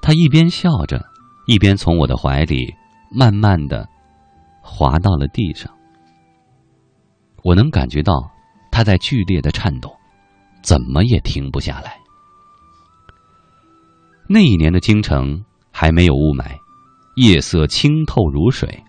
[0.00, 1.04] 他一边笑着，
[1.46, 2.72] 一边从我的怀里
[3.10, 3.88] 慢慢的
[4.62, 5.70] 滑到了地上。
[7.42, 8.30] 我能感觉到
[8.70, 9.90] 他在剧烈的颤抖，
[10.62, 11.98] 怎么也停不下来。
[14.28, 16.44] 那一年的京城还没有雾霾，
[17.16, 18.82] 夜色清透如水，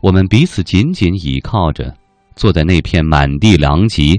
[0.00, 1.94] 我们彼此紧紧倚靠着。
[2.34, 4.18] 坐在那片满地狼藉、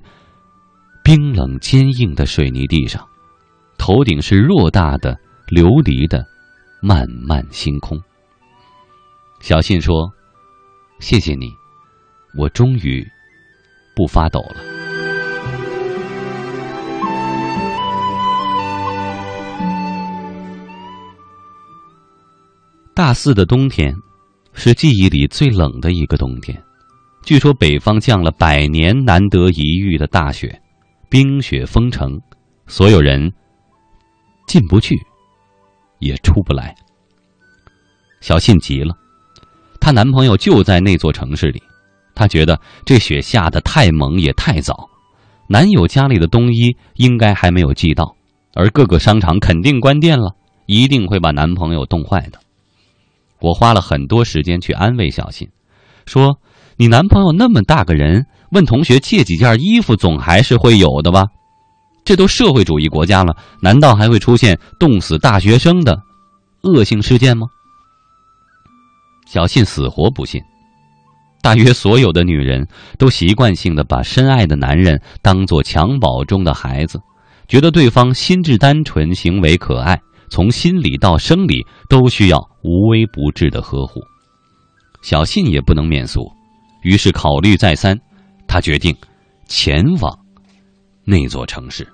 [1.03, 3.03] 冰冷坚硬的水泥地上，
[3.80, 5.17] 头顶是偌大的
[5.47, 6.24] 琉璃的
[6.80, 7.99] 漫漫星空。
[9.44, 10.10] 小信说
[11.04, 11.52] ：“谢谢你，
[12.39, 13.06] 我终于
[13.94, 14.56] 不发抖了。”
[22.96, 23.94] 大四的冬天，
[24.54, 26.64] 是记忆里最冷的一个冬天。
[27.22, 30.58] 据说北方降了百年难得一遇的大雪，
[31.10, 32.18] 冰雪封城，
[32.68, 33.30] 所有人
[34.48, 34.96] 进不去，
[36.00, 36.74] 也出不来。
[38.22, 38.96] 小信急了，
[39.84, 41.62] 她男朋友就在那座城市里，
[42.16, 44.90] 她觉得这雪下得太猛也太早，
[45.50, 48.16] 男友家里的冬衣应该还没有寄到，
[48.56, 50.36] 而各个商场肯定关店了，
[50.68, 52.40] 一定会把男朋友冻坏的。
[53.42, 55.50] 我花了很多时间去安慰小新，
[56.06, 56.40] 说。
[56.76, 61.28] 你男朋友那么大个人，问同学借几件衣服，总还是会有的吧？
[62.04, 66.02] 这都社会主义国家了，难道还会出现冻死大学生的
[66.64, 67.46] 恶性事件吗？
[69.34, 70.40] 小信死活不信。
[71.42, 72.68] 大约所有的女人
[73.00, 77.02] 都习惯性的把深爱的男人当做襁褓中的孩子，
[77.48, 84.00] 觉得对方心智单纯、行为可爱，从心理到生理都需要无微不至的呵护。
[85.02, 86.32] 小信也不能免俗。
[86.84, 88.00] 于是考虑再三，
[88.48, 88.96] 他决定
[89.48, 90.16] 前往
[91.06, 91.88] 那座城市。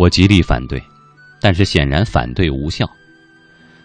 [0.00, 0.82] 我极力反对，
[1.42, 2.88] 但是显然反对无效。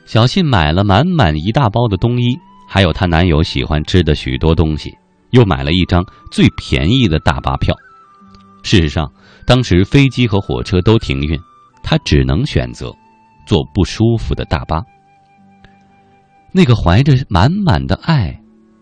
[0.05, 2.37] 小信买了满满一大包的冬衣，
[2.69, 4.95] 还有她男友喜欢吃的许多东西，
[5.31, 7.75] 又买了一张最便宜的大巴票。
[8.63, 9.11] 事实上。
[9.47, 11.39] 当时飞机和火车都停运，
[11.83, 12.91] 她只能选择
[13.45, 14.81] 坐不舒服的大巴。
[16.51, 18.35] 那个怀着满满的爱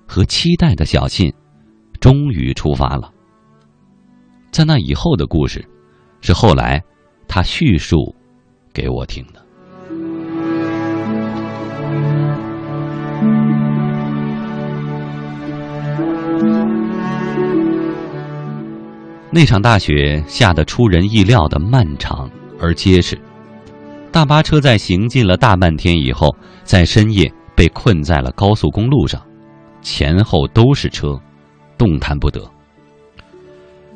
[0.07, 1.33] 和期待的小信，
[1.99, 3.11] 终于出发了。
[4.51, 5.67] 在那以后的故事，
[6.21, 6.81] 是后来
[7.35, 8.13] 他叙述
[8.71, 9.43] 给我听的。
[19.31, 22.29] 那场大雪下得出人意料的漫长
[22.59, 23.19] 而结实，
[24.11, 26.29] 大巴车在行进了大半天以后，
[26.63, 29.19] 在深夜被困在了高速公路上，
[29.81, 31.19] 前后都是车，
[31.79, 32.47] 动弹不得。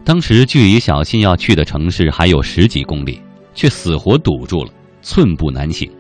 [0.04, 3.22] 当时距离小新要去的城市还有十几公里。
[3.58, 5.92] 却死活堵住了，寸步难行。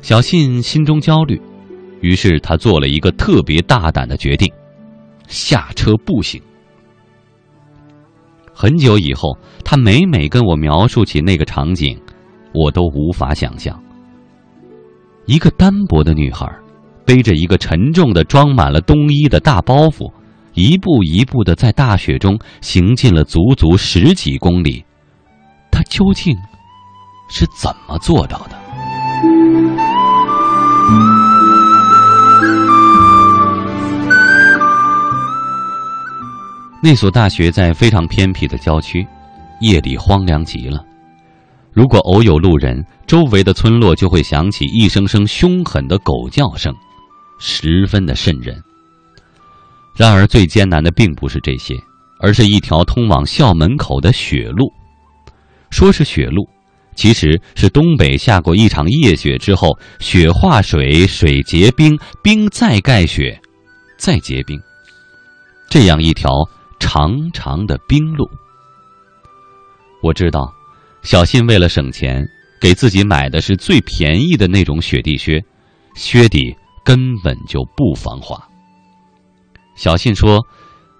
[0.00, 1.42] 小信心中焦虑，
[2.00, 4.48] 于是他做了一个特别大胆的决定：
[5.26, 6.40] 下车步行。
[8.54, 12.00] 很久以后，他每每跟我描述起那个场景，
[12.54, 13.76] 我都无法想象。
[15.26, 16.48] 一个单薄的女孩，
[17.04, 20.12] 背着一个沉重的装满了冬衣的大包袱，
[20.54, 24.84] 一步一步的在大雪中行进了足足十几公里。
[25.72, 26.36] 他究竟
[27.28, 28.56] 是怎么做到的？
[36.84, 39.06] 那所大学在非常偏僻的郊区，
[39.60, 40.84] 夜里荒凉极了。
[41.72, 46.74] 如果偶有路人，周围的村落就会响起一声声凶狠的狗叫声，
[47.38, 48.60] 十分的瘆人。
[49.96, 51.76] 然而，最艰难的并不是这些，
[52.18, 54.70] 而是一条通往校门口的雪路。
[55.72, 56.48] 说是雪路，
[56.94, 63.40] 其实是东北下过一场夜雪之后，雪化水，水结冰，冰再盖雪，
[63.98, 64.56] 再结冰，
[65.68, 66.30] 这样一条。
[66.84, 68.28] 长长的冰路，
[70.02, 70.52] 我知道，
[71.04, 72.26] 小信为了省钱，
[72.60, 75.40] 给自己买的是最便宜的那种雪地靴，
[75.94, 76.52] 靴底
[76.84, 78.36] 根本就不防滑。
[79.76, 80.44] 小信说，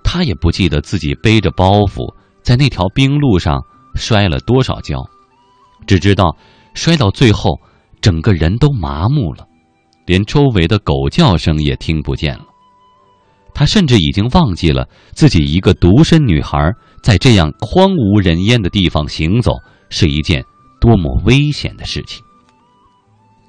[0.04, 2.14] 他也不记得自己背着包袱
[2.44, 3.60] 在那条冰路上
[3.94, 5.04] 摔了多少跤，
[5.86, 6.36] 只知道
[6.74, 7.60] 摔到最后，
[8.00, 9.46] 整个人都麻木了，
[10.06, 12.44] 连周围的狗叫声也听不见了。
[13.54, 16.72] 他甚至已经忘记了自己一个独身女孩
[17.02, 19.52] 在这样荒无人烟的地方行走
[19.90, 20.42] 是一件
[20.80, 22.24] 多么危险的事情。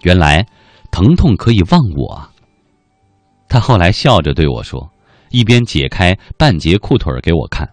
[0.01, 0.45] 原来，
[0.91, 2.29] 疼痛可以忘我啊！
[3.47, 4.91] 她后来笑着对我说，
[5.29, 7.69] 一边解开半截裤腿给我看，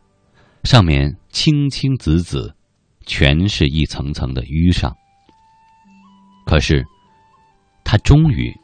[0.62, 2.55] 上面青青紫紫，
[3.11, 4.94] 全是一层层的淤伤。
[6.46, 6.86] 可是，
[7.82, 8.54] 他终于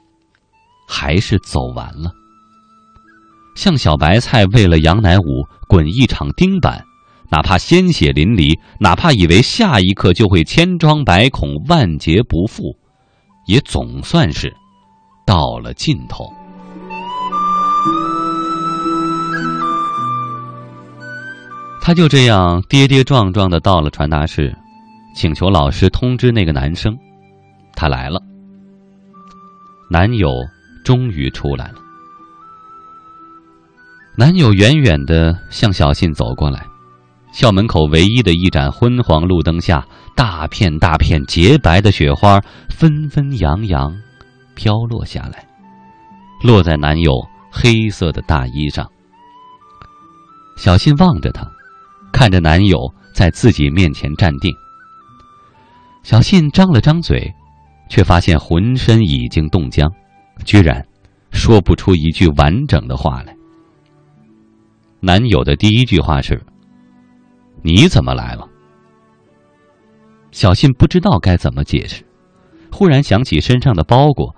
[0.89, 2.13] 还是走完了。
[3.57, 6.85] 像小白菜为了杨乃武滚一场钉板，
[7.29, 12.77] 哪怕鲜血淋漓，哪怕以为下一刻就会千疮百孔、万劫不复，
[13.49, 14.55] 也总算是
[15.27, 16.33] 到了尽头。
[21.87, 24.53] 他就这样跌跌撞撞的到了传达室，
[25.15, 26.99] 请求老师通知那个男生，
[27.77, 28.21] 他来了。
[29.89, 30.29] 男友
[30.85, 31.75] 终于出来了。
[34.19, 36.67] 男友远远的向小信走过来，
[37.33, 43.97] 校门口唯一的一盏昏黄路灯下，大片大片洁白的雪花纷纷扬扬
[44.57, 45.47] 飘落下来，
[46.43, 47.13] 落在男友
[47.49, 48.85] 黑色的大衣上。
[50.57, 51.49] 小信望着他，
[52.13, 54.55] 看着男友在自己面前站定。
[56.03, 57.33] 小信张了张嘴，
[57.89, 59.91] 却发现浑身已经冻僵，
[60.45, 60.87] 居然
[61.33, 63.35] 说不出一句完整的话来。
[65.01, 66.41] 男友的第一句话是
[67.63, 68.49] ：“你怎么来了？”
[70.33, 72.05] 小信不知道该怎么解释，
[72.71, 74.35] 忽然想起身上的包裹，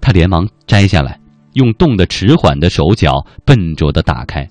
[0.00, 1.20] 他连忙摘下来，
[1.54, 4.48] 用冻得迟缓的手脚笨拙的打开，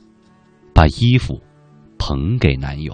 [0.74, 1.42] 把衣服
[2.00, 2.92] 捧给男友，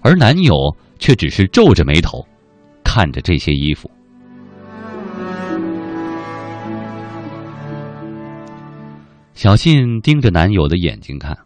[0.00, 0.54] 而男友
[0.98, 2.26] 却只是皱着眉头
[2.82, 3.90] 看着这些衣服。
[9.34, 11.36] 小信盯着男友的眼睛看，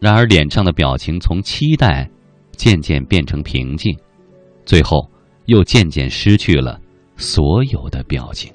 [0.00, 2.08] 然而脸上的表情从期待
[2.52, 3.94] 渐渐变成平静，
[4.64, 5.10] 最后
[5.46, 6.80] 又渐渐失去了
[7.16, 8.52] 所有的表情。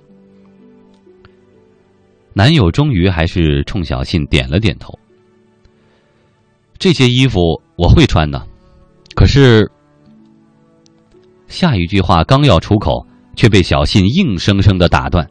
[2.34, 4.97] 男友终于还是冲小信点了点头。
[6.80, 8.47] 这些衣服我会穿的，
[9.13, 9.69] 可是
[11.47, 13.05] 下一句话刚要出口，
[13.36, 15.30] 却被小信硬生生的打断。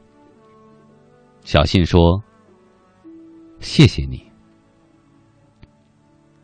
[1.45, 2.23] 小信说。
[3.61, 4.23] 谢谢你。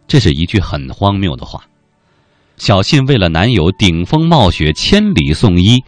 [0.09, 1.62] 这是一句很荒谬的话。
[2.57, 5.80] 小信为了男友顶风冒雪千里送医，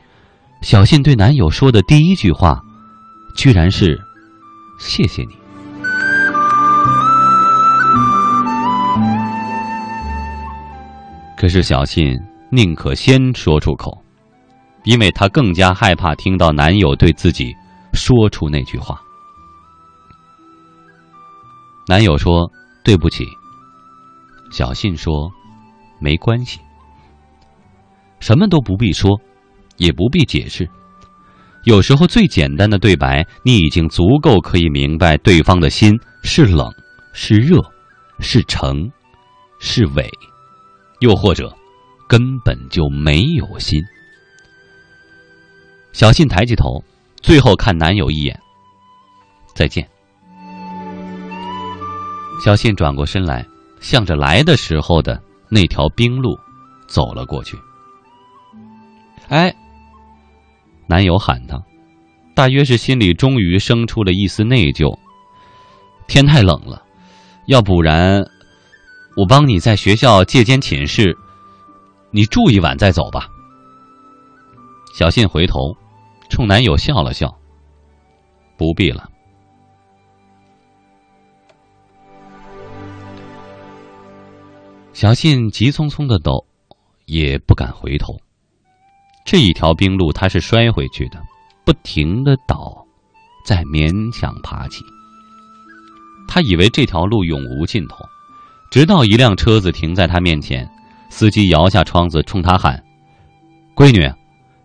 [0.62, 2.60] 小信对男友说的第一句话，
[3.36, 4.00] 居然是
[4.78, 5.30] “谢谢你”。
[11.36, 12.18] 可是小信
[12.50, 13.96] 宁可先说出口，
[14.84, 17.54] 因为她更加害怕听到男友对自己
[17.92, 19.00] 说出那句话。
[21.88, 22.50] 男友说
[22.82, 23.24] ：“对不起，
[24.50, 25.30] 小信说
[26.00, 26.58] ：“没关系，
[28.18, 29.20] 什么都不必说，
[29.76, 30.68] 也不必解释。
[31.64, 36.72] 有时候最简单的对白，你已经足够可以明白对方的心是冷，
[37.12, 37.60] 是热，
[38.18, 38.90] 是诚，
[39.58, 40.10] 是伪，
[41.00, 41.54] 又或者
[42.08, 43.82] 根本就没有心。”
[45.92, 46.82] 小信抬起头，
[47.22, 48.38] 最后看男友一眼，
[49.54, 49.88] 再见。
[52.44, 53.46] 小信转过身来。
[53.78, 56.36] 向着来的时候的那条冰路
[56.88, 57.56] 走了过去。
[59.28, 59.54] 哎，
[60.88, 61.62] 男友喊他，
[62.34, 64.98] 大约是心里终于生出了一丝内疚。
[66.08, 66.82] 天太冷了，
[67.46, 68.24] 要不然
[69.16, 71.16] 我帮你在学校借间寝室，
[72.10, 73.26] 你住一晚再走吧。
[74.92, 75.74] 小信回头
[76.28, 77.34] 冲男友笑了笑，
[78.58, 79.08] 不必了。
[84.92, 86.46] 小信急匆匆的走，
[87.06, 88.14] 也不敢回头。
[89.24, 91.18] 这一条冰路，他是摔回去的，
[91.64, 92.86] 不停的倒，
[93.46, 94.84] 再勉强爬起。
[96.28, 98.04] 他以为这条路永无尽头，
[98.70, 100.68] 直到一辆车子停在他面前，
[101.08, 102.82] 司机摇下窗子冲他喊
[103.76, 104.10] ：“闺女，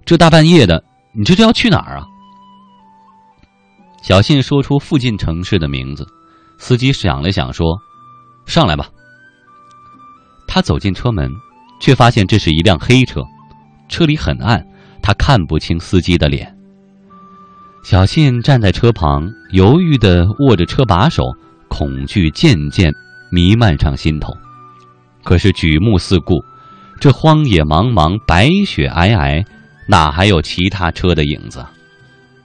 [0.05, 0.83] 这大半夜的，
[1.13, 2.05] 你这是要去哪儿啊？”
[4.01, 6.07] 小信说出附近城市的名字，
[6.57, 7.77] 司机想了想说
[8.45, 8.89] ：“上来吧。”
[10.47, 11.31] 他走进车门，
[11.79, 13.21] 却发现这是一辆黑车，
[13.87, 14.65] 车里很暗，
[15.01, 16.53] 他看不清司机的脸。
[17.83, 21.23] 小信站在车旁，犹豫地握着车把手，
[21.69, 22.91] 恐惧渐渐
[23.31, 24.31] 弥漫上心头。
[25.23, 26.43] 可是举目四顾，
[26.99, 29.45] 这荒野茫茫，白雪皑皑，
[29.87, 31.65] 哪还有其他车的影子？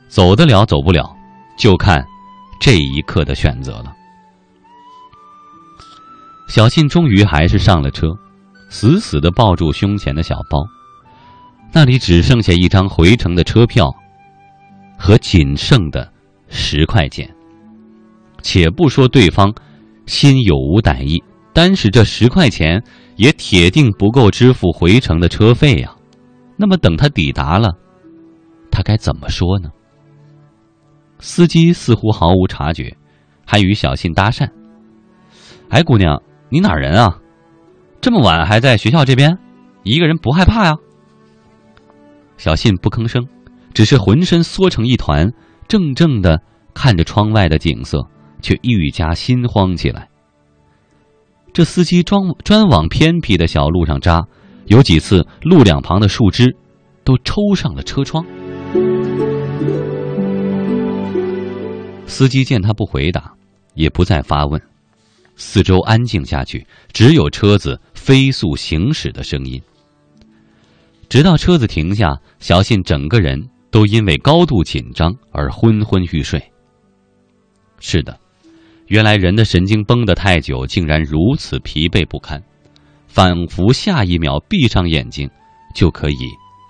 [0.09, 1.14] 走得了，走不了，
[1.59, 2.05] 就看
[2.61, 3.93] 这一刻的选择了。
[6.49, 8.16] 小信终于还是上了车，
[8.68, 10.64] 死死的抱住胸前的小包，
[11.72, 13.93] 那里只剩下一张回程的车票，
[14.97, 16.11] 和仅剩的
[16.49, 17.28] 十块钱。
[18.43, 19.53] 且不说对方
[20.07, 22.82] 心有无歹意，单是这十块钱
[23.16, 25.94] 也铁定不够支付回程的车费呀。
[26.57, 27.76] 那么等他抵达了，
[28.70, 29.70] 他该怎么说呢？
[31.18, 32.96] 司机似乎毫无察觉，
[33.44, 34.48] 还与小信搭讪
[35.68, 37.18] ：“哎，姑娘。”你哪人啊？
[38.00, 39.36] 这么晚还在学校这边，
[39.82, 40.76] 一个人不害怕呀？
[42.36, 43.26] 小信不吭声，
[43.74, 45.32] 只是浑身缩成一团，
[45.66, 46.40] 怔怔的
[46.72, 48.07] 看着窗外的景色，
[48.41, 50.09] 却愈加心慌起来。
[51.53, 54.26] 这司机专专往偏僻的小路上扎，
[54.66, 56.55] 有几次路两旁的树枝
[57.03, 58.24] 都抽上了车窗。
[62.07, 63.32] 司机见他不回答，
[63.74, 64.61] 也不再发问。
[65.34, 69.61] 四周安静下去，只有车子飞速行驶的声音。
[71.09, 76.43] 直到车子停下，小信整个人都因为高度紧张而昏昏欲睡。
[77.80, 78.18] 是的，
[78.87, 82.41] 原来人的神经绷得太久，竟然如此疲惫不堪，
[83.09, 85.28] 仿佛下一秒闭上眼睛
[85.74, 86.16] 就可以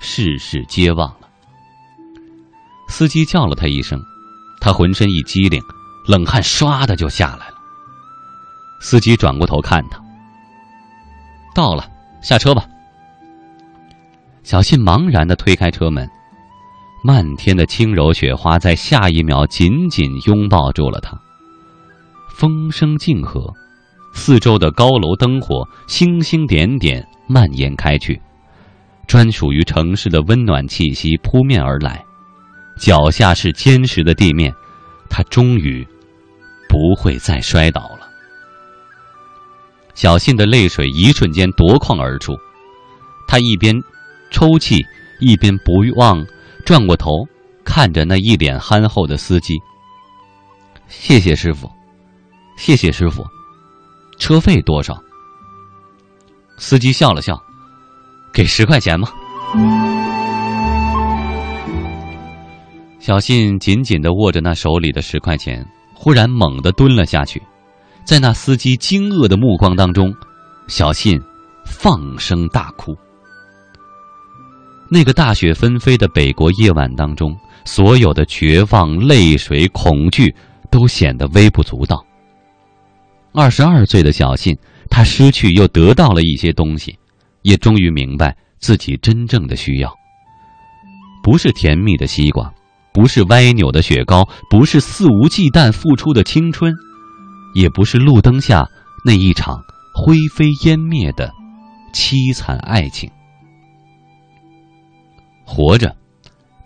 [0.01, 1.29] 世事皆忘了。
[2.89, 4.01] 司机叫了他一声，
[4.61, 5.61] 他浑身一激灵，
[6.07, 7.55] 冷汗唰的就下来了。
[8.81, 10.01] 司机转过头看他，
[11.55, 11.87] 到了，
[12.23, 12.65] 下车吧。
[14.43, 16.09] 小信茫然的推开车门，
[17.03, 21.21] 漫天的轻柔雪花在下一秒紧紧拥抱住了他。
[22.39, 23.51] 风声静和，
[24.13, 28.21] 四周的高楼灯火星星点点蔓延开去，
[29.07, 32.05] 专属于城市的温暖气息扑面而来。
[32.79, 34.53] 脚下是坚实的地面，
[35.09, 35.83] 他终于
[36.69, 38.07] 不会再摔倒了。
[39.95, 42.37] 小信的泪水一瞬间夺眶而出，
[43.27, 43.75] 他一边
[44.31, 44.85] 抽泣，
[45.21, 46.23] 一边不忘
[46.67, 47.27] 转过头
[47.65, 49.55] 看着那一脸憨厚的司机。
[50.87, 51.71] 谢谢师傅，
[52.57, 53.25] 谢谢师傅，
[54.19, 54.99] 车费多少？
[56.59, 57.41] 司机笑了笑，
[58.33, 59.09] 给十块钱吗？
[62.99, 67.41] 小信紧紧的握着那手里的十块钱，忽然猛地蹲了下去。
[68.05, 70.13] 在那司机惊愕的目光当中，
[70.67, 71.21] 小信
[71.65, 72.97] 放声大哭。
[74.89, 80.35] 那个大雪纷飞的北国夜晚当中，所有的绝望、泪水、恐惧
[80.71, 82.05] 都显得微不足道。
[83.37, 84.57] 二十二岁的小信，
[84.89, 86.99] 他失去又得到了一些东西，
[87.43, 89.93] 也终于明白自己真正的需要，
[91.23, 92.51] 不是甜蜜的西瓜，
[92.95, 96.75] 不是歪扭的雪糕，不是肆无忌惮付出的青春。
[97.55, 98.67] 也不是路灯下
[99.05, 99.63] 那一场
[99.95, 101.31] 灰飞烟灭的
[101.93, 103.11] 凄惨爱情。
[105.45, 105.95] 活着，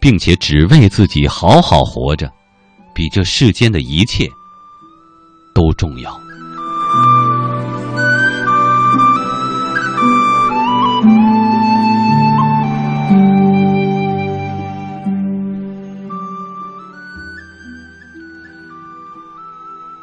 [0.00, 2.30] 并且只为自己好好活着，
[2.94, 4.28] 比这世间的一切
[5.52, 6.29] 都重要。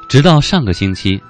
[0.10, 1.22] 直到上个星期，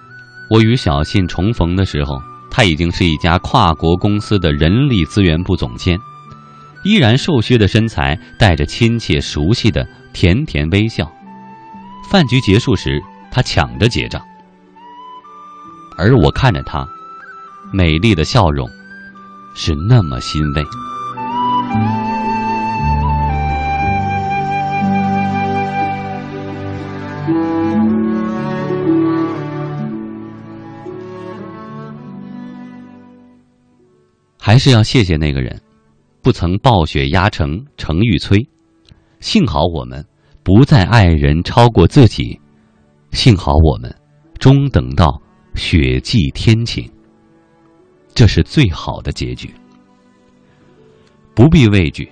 [0.49, 5.99] 我与小信重逢的时候，他已经是一家跨国公司的人力资源部总监，
[6.83, 11.11] 依然瘦削的身材，带着亲切熟悉的甜甜微笑。
[12.09, 14.21] 饭局结束时，他抢着结账，
[15.97, 16.87] 而我看着他，
[17.73, 18.69] 美丽的笑容，
[19.55, 20.63] 是那么欣慰。
[34.39, 35.59] 还是要谢谢那个人，
[36.21, 38.47] 不曾暴雪压城城欲摧。
[39.19, 40.05] 幸好我们
[40.43, 42.39] 不再爱人超过自己，
[43.11, 43.93] 幸好我们
[44.39, 45.21] 终等到
[45.57, 46.89] 雪霁天晴。
[48.13, 49.53] 这是最好的结局。
[51.35, 52.09] 不必畏惧，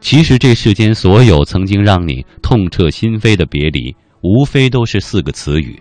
[0.00, 5.80] 其实这世间所有曾经让你痛彻心扉的别离，无非都是四个词语：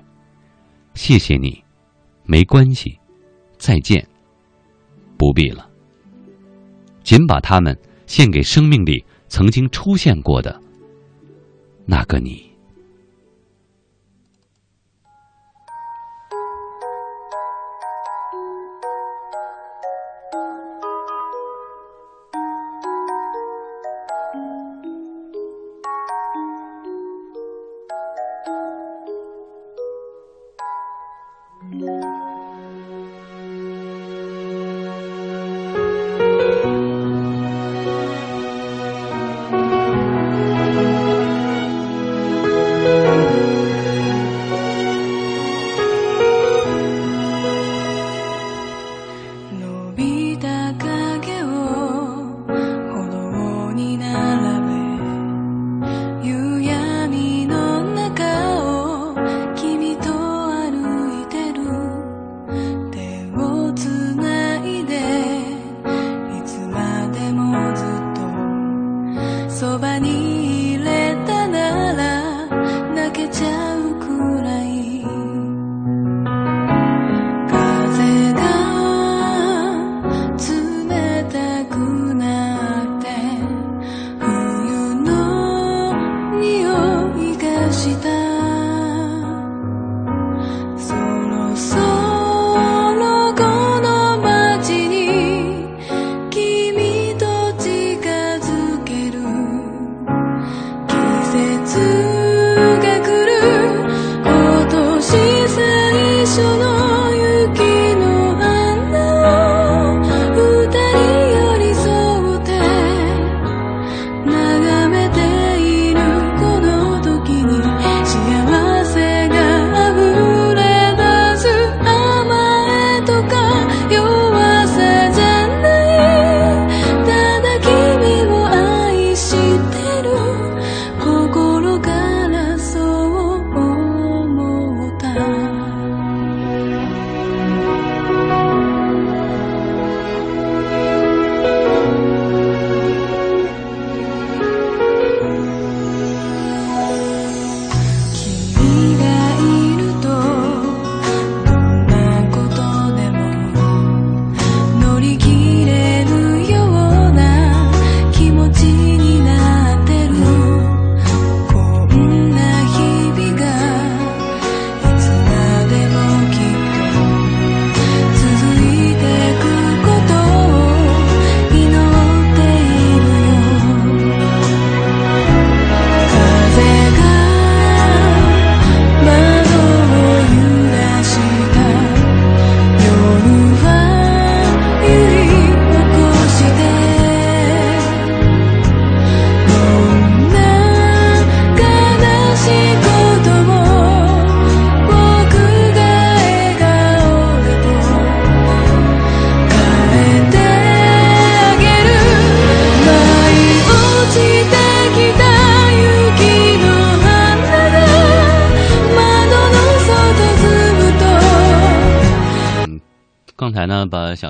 [0.94, 1.64] 谢谢你，
[2.24, 2.98] 没关系，
[3.58, 4.08] 再见，
[5.18, 5.70] 不必了。
[7.04, 10.62] 仅把它们献给生命里曾经出现过的
[11.86, 12.50] 那个你。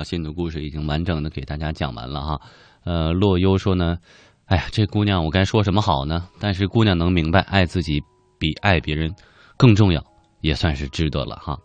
[0.08, 2.40] 信的故事已经完整的给大家讲完了哈。
[2.84, 3.98] 呃，洛优说呢，
[4.46, 6.26] 哎呀，这姑娘我该说什么好呢？
[6.40, 8.00] 但是姑娘能明白，爱自己
[8.38, 9.14] 比爱别人
[9.58, 10.02] 更重要，
[10.40, 11.58] 也算是值得了哈。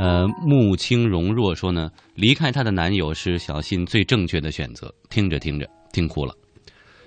[0.00, 4.92] 呃，木青荣若说呢，离开她的男友是小信最正确的选择。
[5.08, 6.34] 听着听着，听哭了。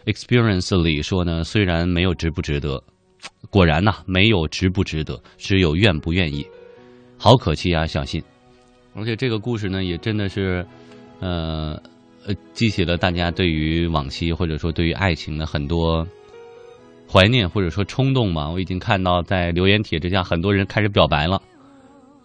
[0.06, 2.82] Experience 里说呢，虽然没有值不值得，
[3.50, 6.48] 果然呐，没有值不值得，只有愿不愿意。
[7.18, 8.24] 好可惜啊，小信。
[8.98, 10.66] 而且这个故事呢，也真的是，
[11.20, 11.80] 呃
[12.26, 16.06] 呃，激起了大家对于往昔或者说对于爱情的很多
[17.08, 18.50] 怀念或者说冲动嘛。
[18.50, 21.40] 我已经看到在留言帖之下，很多人开始表白了。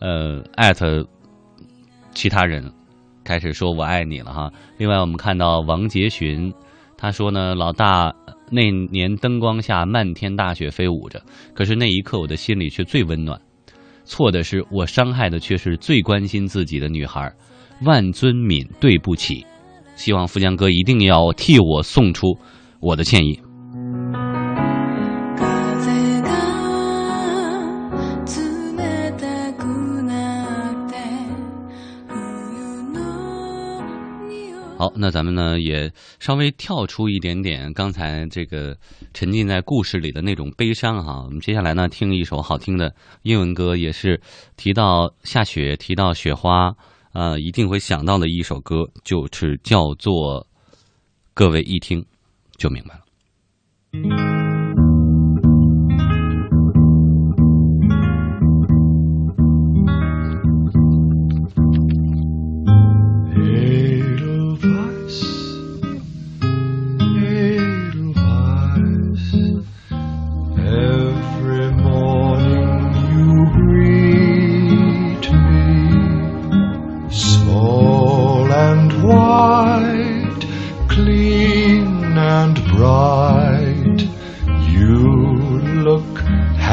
[0.01, 1.07] 呃，艾特
[2.13, 2.73] 其他人
[3.23, 4.51] 开始说我爱你了哈。
[4.79, 6.53] 另外，我们看到王杰寻，
[6.97, 8.13] 他说呢，老大
[8.51, 11.23] 那年灯光下漫天大雪飞舞着，
[11.55, 13.39] 可是那一刻我的心里却最温暖。
[14.13, 17.33] 错的是我伤害的却是最关心自己的女孩，
[17.83, 19.47] 万尊敏，对不起。
[19.97, 22.27] 希望富江哥一定要替我送出
[22.79, 23.41] 我的歉意。
[34.83, 38.77] 好，那咱们呢也稍微跳出一点点刚才这个
[39.15, 41.23] 沉浸在故事里的那种悲伤哈。
[41.23, 44.21] 我们接下来呢听一首好听的英文歌，也是
[44.57, 46.75] 提到下雪、提到雪花，
[47.13, 50.45] 呃，一定会想到的一首歌，就是叫做
[51.33, 52.05] 《各位一听
[52.57, 53.03] 就明白了》。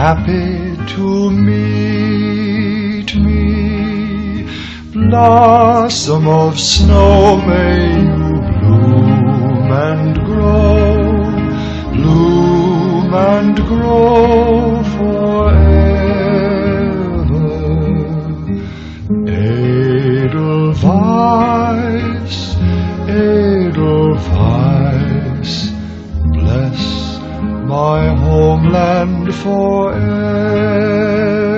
[0.09, 4.43] Happy to meet me.
[4.91, 8.29] Blossom of snow, may you
[8.59, 10.95] bloom and grow,
[11.93, 15.68] bloom and grow forever.
[27.69, 31.48] My homeland forever.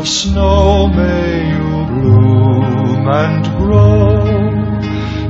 [0.00, 4.24] Of snow, may you bloom and grow,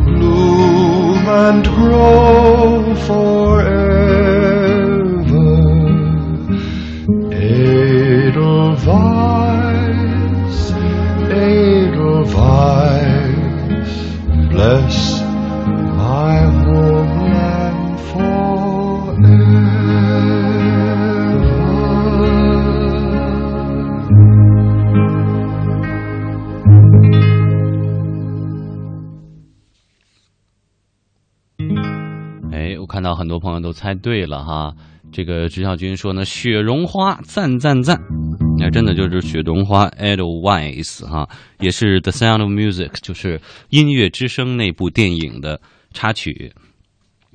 [0.05, 3.40] bloom and grow forever.
[33.71, 34.75] 都猜对了哈。
[35.13, 37.97] 这个直小军说呢，雪绒花，赞赞赞！
[38.59, 41.29] 那、真的就是雪绒花 Edelweiss 哈，
[41.61, 43.39] 也是《The Sound of Music》，就是
[43.71, 45.61] 《音乐之声》那部电影的
[45.93, 46.53] 插曲。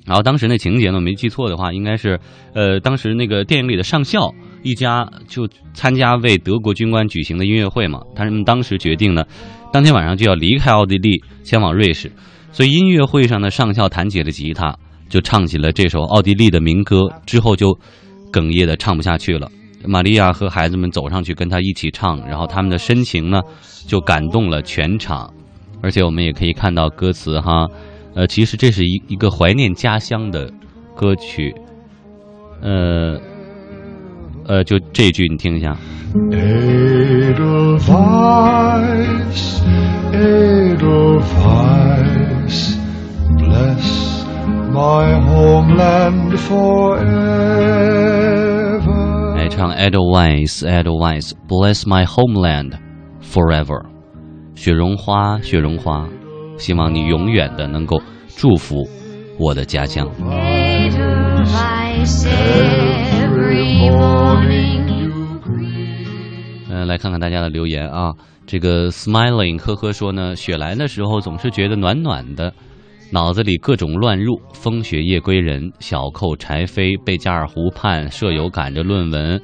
[0.04, 2.20] 然后当时那情节呢，我没记错的话，应该是，
[2.54, 4.32] 呃，当时那个电影里的上校
[4.62, 9.24] 一家就参加为德国军官举行的音乐会嘛，他们当时决定呢，
[9.72, 12.12] 当天晚上就要离开奥地利，前往瑞士。
[12.52, 14.78] 所以音乐会上呢，上校弹起了吉他，
[15.08, 17.76] 就唱起了这首奥地利的民歌，之后就
[18.32, 19.50] 哽咽的唱不下去了。
[19.84, 23.40] 玛利亚和孩子们走上去跟他一起唱，然后他们的深情呢，
[23.86, 25.32] 就感动了全场。
[25.82, 27.66] 而且我们也可以看到歌词哈，
[28.14, 30.50] 呃，其实这是一一个怀念家乡的
[30.96, 31.54] 歌曲，
[32.62, 33.20] 呃，
[34.46, 35.76] 呃，就这句你听一下，
[44.75, 47.01] my homeland forever.
[49.35, 52.73] 哎， 来唱 Edelweiss Edelweiss Bless my homeland
[53.21, 53.85] forever。
[54.55, 56.07] 雪绒花，雪绒花，
[56.57, 58.01] 希望你永远的能够
[58.35, 58.87] 祝福
[59.39, 60.07] 我的家乡。
[60.29, 64.81] Edelweiss every morning.
[66.69, 68.13] 嗯、来看看大家的留言啊。
[68.47, 72.53] 这个 smiling 呵呵说呢，雪来的时候总是觉得暖暖的，
[73.10, 79.40] 脑子里各种乱入，风雪夜归人，小扣柴扉，贝加尔湖畔，舍友赶着论文，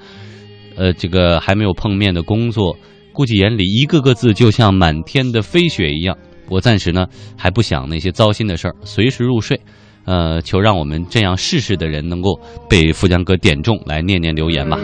[0.77, 2.77] 呃，这个还没有碰面的工作，
[3.13, 6.17] 估计眼里一个个字就像满天的飞雪一样。
[6.49, 7.07] 我暂时呢
[7.37, 9.61] 还不想那些糟心的事儿，随时入睡。
[10.05, 14.77] 呃，求让我们这样试试的人能够被富江哥点中，来念念留言吧。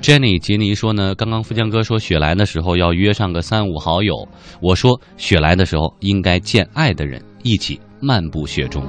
[0.00, 4.26] Jenny 杰尼说呢，刚刚富江哥说雪来的时候要约上个三五好友，
[4.60, 8.84] 我说雪来的时候应该见爱的人一起漫步雪中。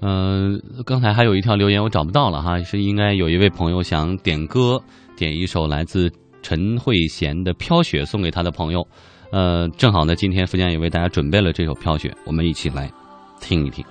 [0.00, 4.82] 嗯、刚才还有一条留言我找不到了哈，是应该有一位朋友想点歌，
[5.16, 6.10] 点一首来自
[6.44, 8.86] 陈慧娴的《飘雪》送给她的朋友。
[9.32, 12.88] 呃，正好呢，今天福建也为大家准备了这首《飘雪》，我们一起来
[13.40, 13.84] 听一听。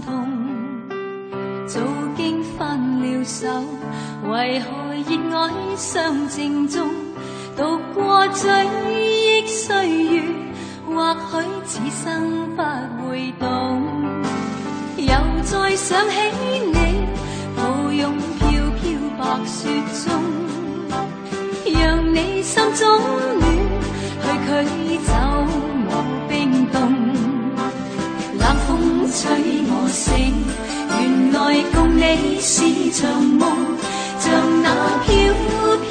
[0.00, 0.28] 痛。
[1.66, 1.80] 早
[2.16, 3.46] 經分了手，
[4.30, 6.90] 為何熱愛相正中？
[7.56, 10.22] 讀過追憶歲月，
[10.86, 12.62] 或許此生不
[13.08, 13.82] 會懂。
[14.96, 16.14] 又再想起
[16.66, 16.74] 你，
[17.56, 18.40] 抱擁飄
[18.80, 18.82] 飄
[19.18, 19.68] 白雪
[20.04, 20.08] 中，
[21.66, 22.82] 讓你心中
[23.38, 23.42] 暖，
[24.22, 25.12] 去驱走
[25.86, 25.92] 我
[26.28, 26.59] 冰。
[29.12, 29.28] 吹
[29.66, 30.32] 我醒，
[31.00, 31.36] 原來
[31.74, 33.00] 共你是場
[33.40, 33.42] 夢，
[34.20, 34.30] 像
[34.62, 34.66] 那
[35.04, 35.08] 飄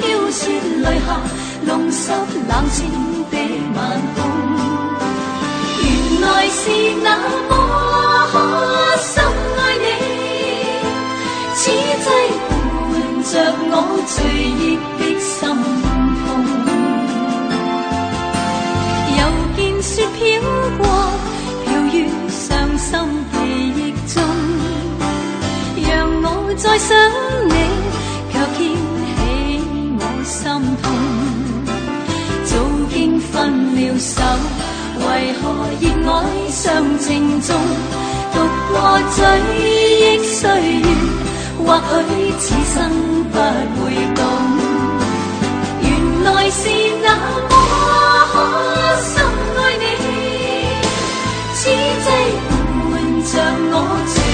[0.30, 0.40] 雪
[0.82, 1.08] 淚下，
[1.66, 2.10] 弄湿
[2.48, 2.78] 冷清
[3.30, 3.36] 的
[3.76, 3.78] 晚
[4.16, 4.18] 空。
[5.82, 5.84] 原
[6.22, 6.60] 來是
[7.02, 7.06] 那
[7.50, 7.52] 麼
[8.32, 8.34] 可
[9.02, 9.12] 深
[9.58, 9.86] 愛你，
[11.54, 11.60] 此
[12.00, 12.06] 際
[12.48, 12.90] 伴
[13.22, 13.32] 着
[13.68, 13.72] 我
[14.06, 14.16] 醉
[14.56, 14.64] 憶
[14.98, 15.28] 的心
[16.24, 16.28] 痛。
[19.18, 19.20] 又
[19.56, 20.18] 見雪飄
[20.78, 20.82] 過，
[22.80, 22.88] 心
[23.32, 23.34] 记
[23.76, 23.78] 忆
[24.12, 24.16] 中，
[25.86, 25.88] 让
[26.22, 26.26] 我
[26.56, 26.88] 再想
[27.48, 27.54] 你，
[28.32, 28.58] 却掀
[29.06, 29.08] 起
[30.00, 30.38] 我心
[30.82, 30.84] 痛。
[32.46, 32.50] 早
[32.92, 33.30] 经分
[33.76, 34.10] 了手，
[34.98, 35.04] 为
[35.40, 35.42] 何
[35.80, 36.16] 热爱
[36.50, 36.58] 尚
[36.98, 37.08] 情
[37.42, 37.48] 重？
[38.32, 38.36] 独
[38.72, 38.74] 过
[39.14, 39.18] 追
[39.58, 39.60] 忆
[40.24, 40.40] 岁
[40.80, 40.86] 月，
[41.58, 41.66] 或
[42.08, 42.76] 许此生
[43.30, 43.34] 不
[43.76, 43.80] 会
[44.14, 44.18] 懂。
[45.82, 45.88] 原
[46.24, 46.60] 来是
[47.02, 47.06] 那
[47.48, 47.52] 么
[48.32, 48.34] 可
[49.02, 49.12] 深
[53.32, 54.29] 像我这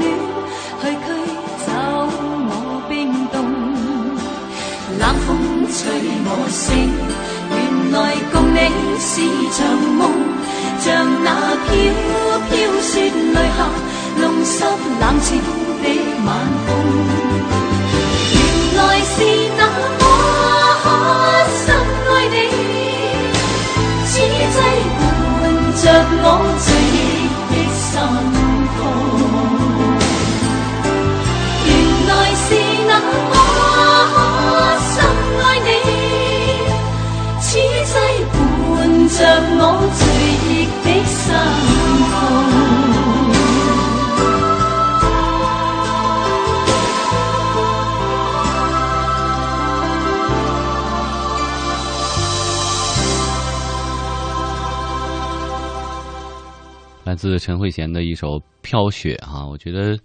[0.00, 0.02] 暖，
[0.80, 1.06] 去驅
[1.66, 1.68] 走
[2.48, 2.50] 我
[2.88, 2.92] 冰
[3.32, 3.34] 凍。
[4.98, 5.26] 冷風
[5.74, 5.78] 吹
[6.26, 6.70] 我醒，
[7.50, 7.56] 原
[7.92, 7.96] 來
[8.32, 8.58] 共你
[9.00, 9.12] 是
[9.56, 9.58] 場
[9.98, 10.00] 夢，
[10.80, 10.84] 像
[11.24, 11.28] 那
[11.66, 11.68] 飄
[12.50, 12.92] 飄雪
[13.34, 13.58] 淚下，
[14.20, 14.56] 弄濕
[15.00, 15.26] 冷清
[15.82, 15.84] 的
[16.24, 16.28] 晚
[16.66, 16.68] 空。
[18.32, 18.36] 原
[18.76, 19.14] 來是
[19.56, 19.60] 那
[20.00, 20.02] 麼
[21.64, 21.64] 深
[22.08, 22.36] 愛你，
[24.06, 24.12] 此
[24.54, 24.56] 際
[24.98, 25.02] 伴
[25.80, 25.82] 着
[26.22, 26.26] 我
[57.06, 58.28] 来自陈慧娴的一首
[58.62, 59.96] 《飘雪》啊，我觉得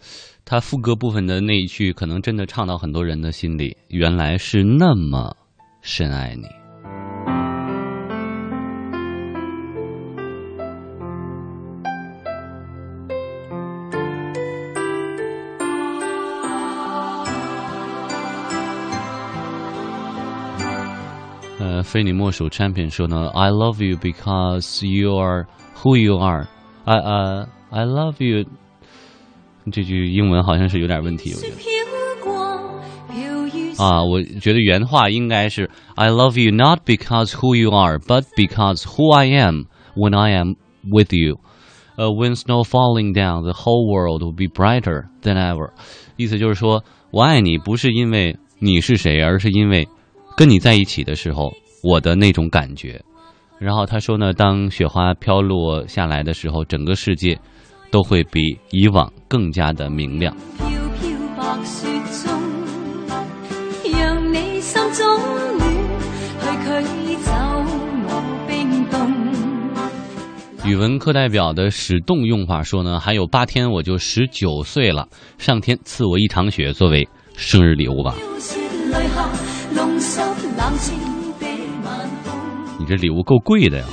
[0.45, 3.75] 她副歌部分的那一句，可能真的唱到很多人的心里。
[3.88, 5.36] 原来是那么
[5.82, 6.59] 深爱你。
[21.88, 25.46] 非你莫属 Champion 说呢，I love you because you are
[25.76, 28.44] who you are。I 呃、I love you。
[29.72, 31.57] 这句英文好像是有点问题，我觉得。
[31.57, 31.64] 飘
[32.22, 32.80] 过，
[33.11, 39.64] 飘于啊，我觉得原话应该是 I love you not because who you are, but because who I am
[39.96, 41.38] when I am with you.
[41.96, 45.70] 呃、when snow falling down, the whole world will be brighter than ever.
[46.16, 49.88] 意思就是说我爱你不是因为你是谁，而是因为
[50.36, 51.52] 跟你在一起的时候
[51.84, 53.01] 我的那种感觉。
[53.59, 57.38] 然后他说呢，当雪花飘落下来的时候，整个世界
[57.91, 60.34] 都会比以往更加的明亮。
[60.57, 60.67] 飘
[61.01, 61.88] 飘白雪
[62.23, 62.32] 中，
[63.91, 65.05] 让你心中
[65.57, 65.69] 暖，
[66.39, 67.32] 去驅走
[68.07, 70.69] 我冰凍。
[70.69, 75.07] 语文课代表的使动用法说呢，还有八天我就十九岁了，
[75.38, 77.05] 上天赐我一场雪作为
[77.36, 78.15] 生日礼物吧。
[82.80, 83.86] 你这礼物够贵的呀！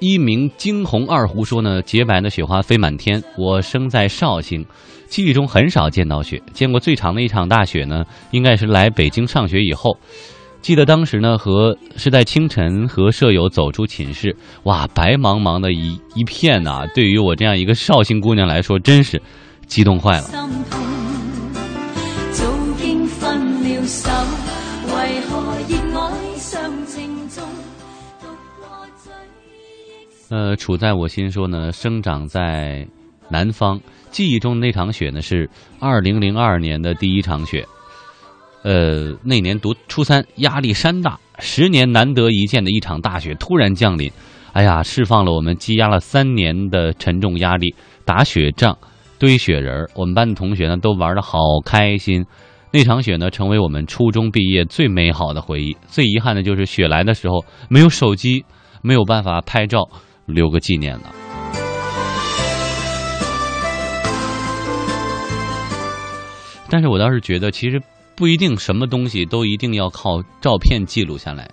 [0.00, 3.22] 一名惊鸿二胡说呢，洁白的雪花飞满天。
[3.36, 4.64] 我生在绍兴，
[5.06, 9.96] 记忆中很少见到雪，见过最长的一场大雪呢，应该是来北京上学以后。
[10.60, 19.22] 记得当时呢，和是在清晨和舍友走出寝室，哇，白茫茫的一一片呐、对于我这样一个绍兴姑娘来说，真是
[19.66, 20.22] 激动坏了。
[20.22, 20.38] 心
[20.70, 20.80] 痛，
[22.32, 22.44] 早
[22.80, 24.10] 經分了手，
[30.30, 32.86] 呃，处在我心说呢，生长在
[33.30, 33.80] 南方，
[34.10, 35.48] 记忆中那场雪呢是
[35.80, 37.66] 二零零二年的第一场雪。
[38.62, 44.12] 呃，那年读初三，压力山大，十年难得一见的一场大雪突然降临，
[44.52, 47.74] 哎呀，释放了我们积压了三年的沉重压力。
[48.04, 48.76] 打雪仗、
[49.18, 52.26] 堆雪人，我们班的同学呢都玩的好开心。
[52.70, 55.74] 那场雪呢，成为我们初中毕业最美好的回忆。
[55.86, 58.44] 最遗憾的就是雪来的时候没有手机，
[58.82, 59.88] 没有办法拍照
[60.26, 61.14] 留个纪念了。
[66.70, 67.80] 但是我倒是觉得，其实
[68.14, 71.48] 不一定什么东西都一定要靠照片记录下来。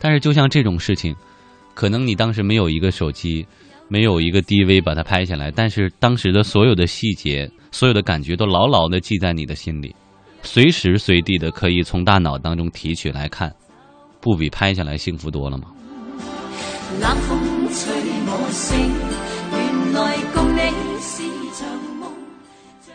[0.00, 1.14] 但是就像这种事情，
[1.74, 3.46] 可能你当时没有一个手机，
[3.86, 9.94] 没有一个 DV 把它拍下来，但是当时的所有的细节、所有的感觉都牢牢的记在你的心里，
[10.46, 13.52] 隨時隨地的可以从大脑当中提取来看，
[14.20, 15.64] 不比拍下来幸福多了吗？
[17.00, 17.28] 冷風
[17.74, 17.92] 吹
[18.26, 18.78] 我醒，
[19.52, 20.60] 原來共你
[21.00, 21.22] 是
[21.52, 21.68] 場
[22.00, 22.02] 夢。
[22.80, 22.94] 像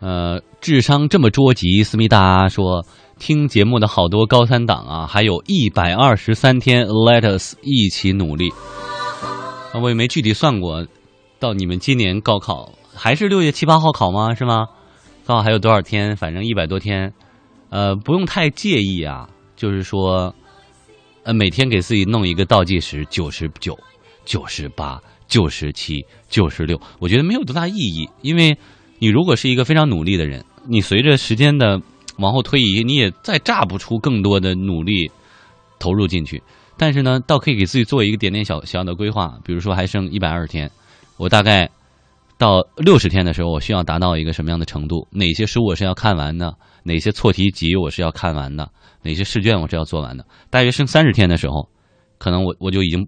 [0.00, 2.84] 那呃，智商这么捉急，思密达说。
[3.18, 8.50] 听节目的好多高三党啊，还有一百二十三天，Let us 一起努力。
[9.72, 10.84] 啊，我也没具体算过，
[11.38, 14.34] 到你们今年高考还是六月七八号考吗？
[14.34, 14.66] 是嗎？
[15.32, 16.14] 高考還有多少天？
[16.14, 17.10] 反正一百多天，
[17.70, 19.26] 呃，不用太介意啊。
[19.56, 20.34] 就是说，
[21.22, 23.78] 呃，每天给自己弄一个倒计时，九十九、
[24.26, 28.58] 九十八、九十七、九十六，我觉得没有多大意义，因为
[28.98, 31.80] 你如果是一个非常努力的人，你随着时间的
[32.18, 35.10] 往后推移，你也再榨不出更多的努力
[35.78, 36.42] 投入进去。
[36.76, 40.70] 但是呢，倒可以给自己做一个点点小小的规划，比如说还剩一百二十天，
[41.16, 41.70] 我大概
[42.42, 45.06] 到六十天的时候，我需要达到一个什么样的程度？
[45.12, 46.52] 哪些书我是要看完的？
[46.82, 48.68] 哪些错题集我是要看完的？
[49.02, 50.26] 哪些试卷我是要做完的？
[50.50, 51.68] 大约剩三十天的时候，
[52.18, 53.06] 可能我我就已经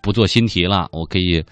[0.00, 1.44] 不做新题了，我可以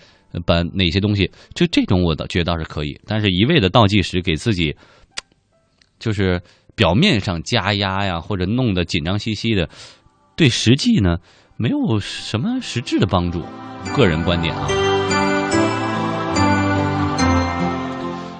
[0.46, 4.74] 把哪些东西，就这种我倒觉得倒是可以，但是一味的倒计时，给自己，
[5.98, 6.40] 就是
[6.74, 9.68] 表面上加压呀，或者弄得紧张兮兮的，
[10.34, 11.18] 对实际呢
[11.58, 13.42] 没有什么实质的帮助。
[13.94, 14.97] 个人观点啊。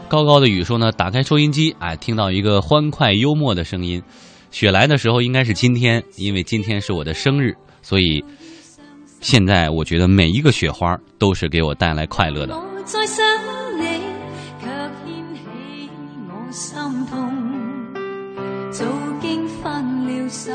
[0.08, 4.02] 高高的雨说呢，打开收音机，哎，听到一个欢快幽默的声音。
[4.50, 8.24] 雪来的时候应该是今天，因为今天是我的生日，所以
[9.20, 12.56] 现在我觉得每一个雪花都是给我带来快乐的。
[12.56, 13.22] 我再想
[13.78, 13.84] 你，
[14.62, 15.90] 卻掀起
[16.26, 17.28] 我心痛。
[18.70, 18.84] 早
[19.20, 20.50] 經分了手，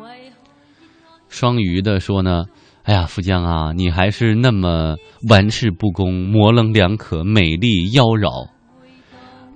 [0.00, 2.46] 為何雙魚的说呢，
[2.82, 4.96] 哎呀，富江啊，你还是那么
[5.28, 8.48] 玩世不恭、模棱两可、美丽妖娆，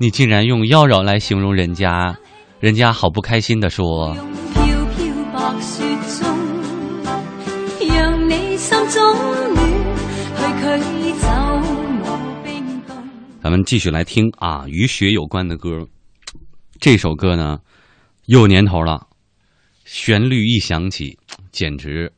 [0.00, 2.16] 你竟然用妖娆来形容人家，
[2.60, 4.14] 人家好不开心的說。
[4.14, 5.82] 用飄飄白雪
[6.20, 6.38] 中。
[13.40, 15.88] 咱们继续来听啊，与雪有关的歌。
[16.78, 17.58] 这首歌呢，
[18.26, 19.08] 有年头了，
[19.84, 21.18] 旋律一响起，
[21.50, 22.12] 简直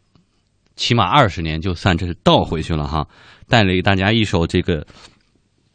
[0.77, 3.07] 起码二十年就算这是倒回去了哈。
[3.49, 4.87] 带给大家一首这个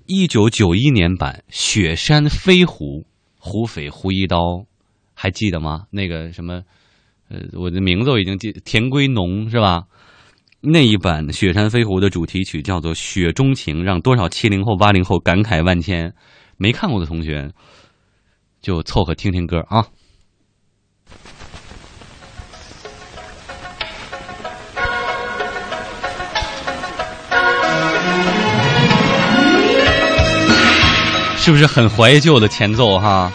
[0.08, 3.02] 一九九一年版《雪山飞狐》，
[3.40, 4.38] 胡斐胡一刀，
[5.16, 5.86] 还记得吗？
[5.90, 6.62] 那个什么，
[7.28, 9.86] 呃，我的名字我已经记，田归农是吧？
[10.62, 16.14] 那一版《雪山飞狐》的主题曲叫做《雪中情》，让多少七零后、八零后感慨万千。
[16.58, 17.52] 没看过的同学，
[18.62, 19.88] 就凑合听听歌啊。
[31.46, 33.32] 是不是很怀旧的前奏哈？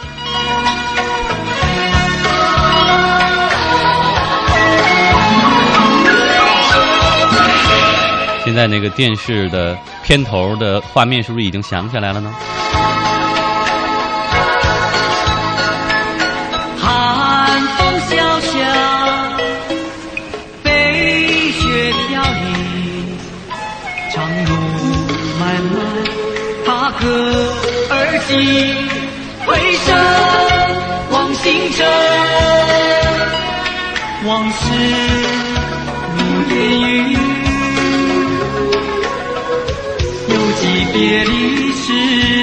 [8.44, 12.34] 现在那个电视的片头的画面是不是已经想起来了呢？
[28.30, 29.92] 回首
[31.10, 31.78] 望星辰，
[34.24, 34.56] 往事
[36.16, 36.18] 如
[36.54, 36.56] 烟
[37.10, 37.12] 云，
[40.28, 40.62] 犹记
[40.92, 41.32] 别离
[41.72, 42.39] 时。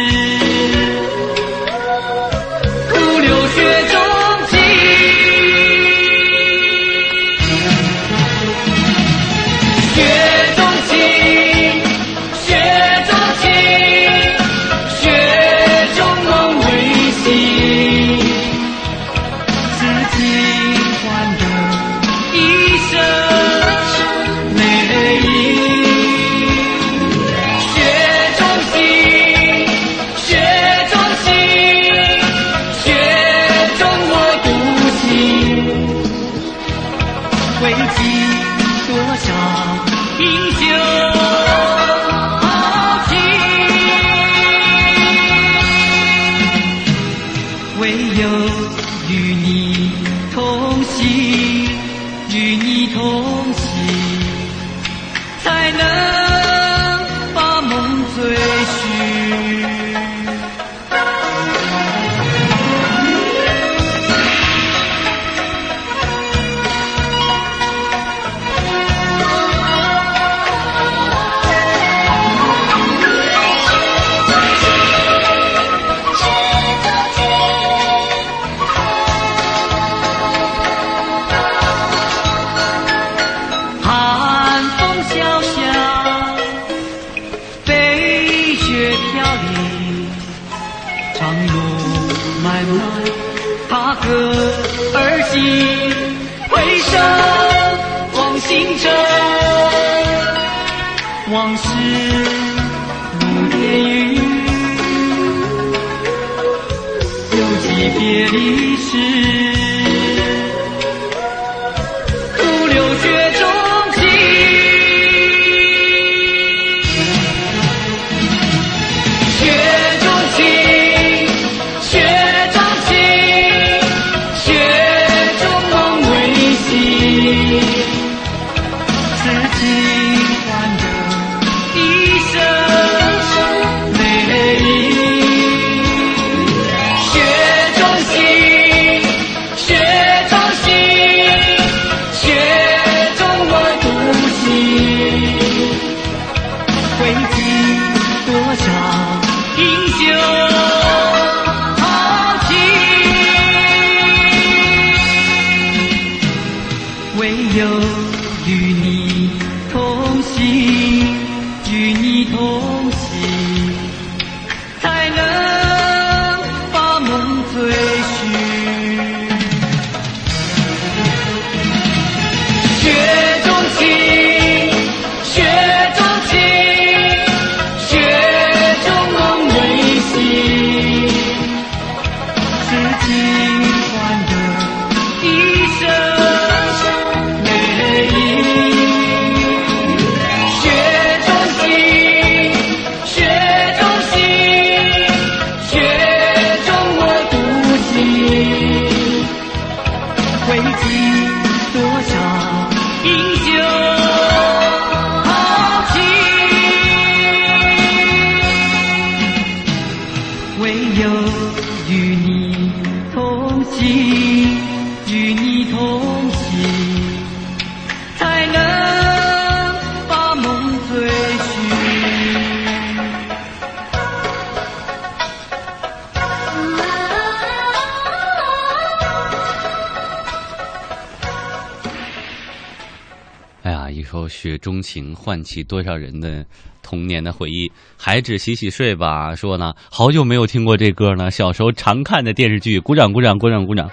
[235.28, 236.46] 唤起多少人的
[236.82, 237.70] 童年的回忆。
[237.98, 242.80] 孩子洗洗睡吧，说呢，好久没有听过这歌呢，小时候常看的电视剧。
[242.80, 243.90] 鼓掌，鼓掌，鼓掌，鼓掌。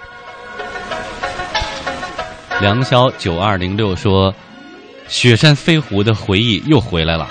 [2.61, 4.31] 梁霄九二零六说，
[5.09, 7.27] 《雪山飞狐》的回忆又回来了。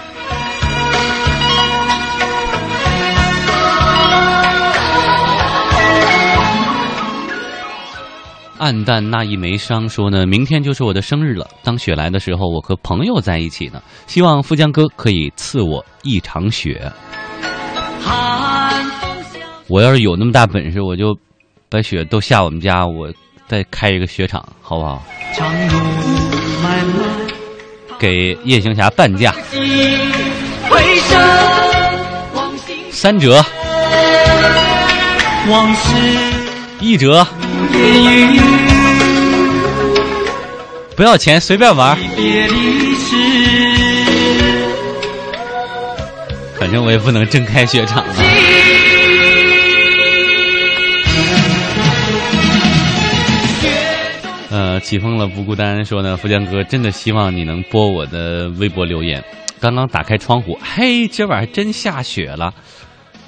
[8.64, 11.46] 暗淡那一枚伤说呢，明天就是我的生日了。
[11.62, 13.82] 当雪来的时候，我和朋友在一起呢。
[14.06, 16.90] 希望富江哥可以赐我一场雪。
[19.68, 21.14] 我要是有那么大本事，我就
[21.68, 23.12] 把雪都下我们家，我
[23.46, 25.02] 再开一个雪场，好不好？
[27.98, 29.34] 给夜行侠半价，
[32.90, 33.44] 三折，
[36.80, 37.26] 一折，
[40.96, 41.96] 不要钱，随便玩。
[46.58, 48.14] 反正我也不能真开雪场啊。
[54.50, 59.22] 呃，起风了不孤单说呢，富江哥真的希望你能播我的微博留言。
[59.58, 62.54] 刚刚打开窗户，嘿，今晚还真下雪了。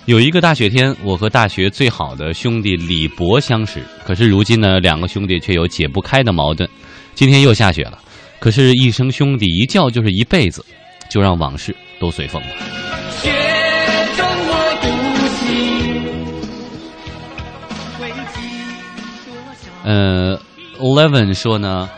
[0.04, 6.68] 有一个大雪天，我和大学最好的兄弟李博相识，可是如今呢，两个兄弟却有解不开的矛盾。
[7.16, 7.98] 今天又下雪了，
[8.38, 10.62] 可是，一声兄弟一叫就是一辈子，
[11.08, 12.48] 就让往事都随风吧。
[13.22, 13.32] 雪
[14.14, 14.52] 中我
[14.82, 14.86] 独
[15.34, 15.46] 行，
[18.02, 18.40] 未记
[19.24, 19.60] 多少。
[19.84, 20.38] 呃
[20.78, 21.88] ，Eleven 说呢，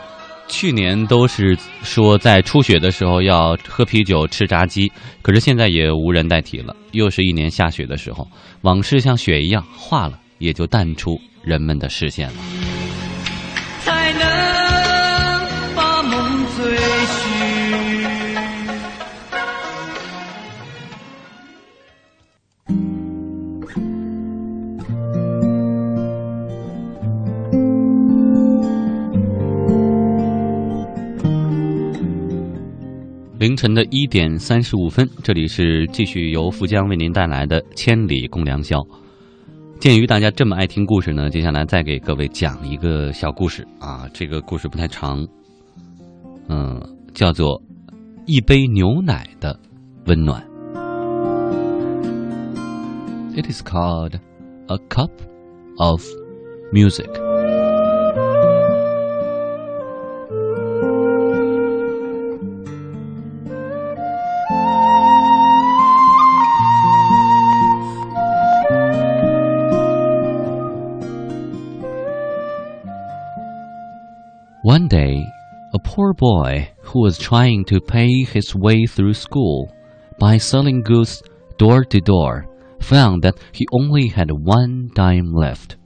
[0.47, 4.89] 去年都是说在初雪的时候要喝啤酒、吃炸鸡，
[5.21, 6.73] 可是现在也无人代替了。
[6.93, 8.25] 又是一年下雪的时候，
[8.61, 12.35] 往事像雪一样化了，也就淡出人们的视线了。
[13.83, 14.48] 才能
[33.39, 38.79] 凌晨的一点三十五分，这里是继续由富江为您带来的《千里共良宵》。
[39.79, 44.09] 鉴于大家这么爱听故事呢，接下来再给各位讲一个小故事啊。
[44.13, 45.25] 这个故事不太长，
[46.49, 46.81] 嗯，
[47.13, 47.57] 叫做
[48.25, 49.57] 《一杯牛奶的
[50.05, 50.45] 温暖》。
[53.41, 54.19] It is called
[54.67, 55.11] a cup
[55.77, 56.03] of
[56.73, 57.28] music.
[74.68, 75.22] One day,
[75.74, 79.68] a poor boy who was trying to pay his way through school
[80.18, 81.22] by selling goods
[81.58, 82.46] door to door
[82.80, 85.76] found that he only had one dime left.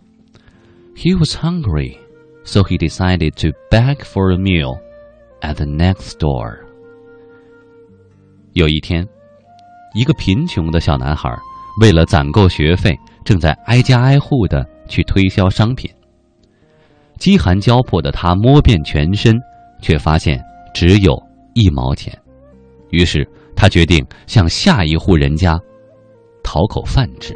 [0.95, 1.99] He was hungry,
[2.45, 4.81] so he decided to beg for a meal
[5.43, 6.67] at the next door.
[8.53, 9.07] 有一天，
[9.95, 11.31] 一个贫穷的小男孩
[11.81, 15.91] 为了攒够学费，正在挨家挨户的去推销商品。
[17.24, 19.34] 饥寒交迫的他摸遍全身，
[19.82, 20.44] 却发现
[20.74, 21.18] 只有
[21.54, 22.14] 一毛钱。
[22.90, 23.26] 于是
[23.56, 25.58] 他决定向下一户人家
[26.44, 27.34] 讨口饭吃。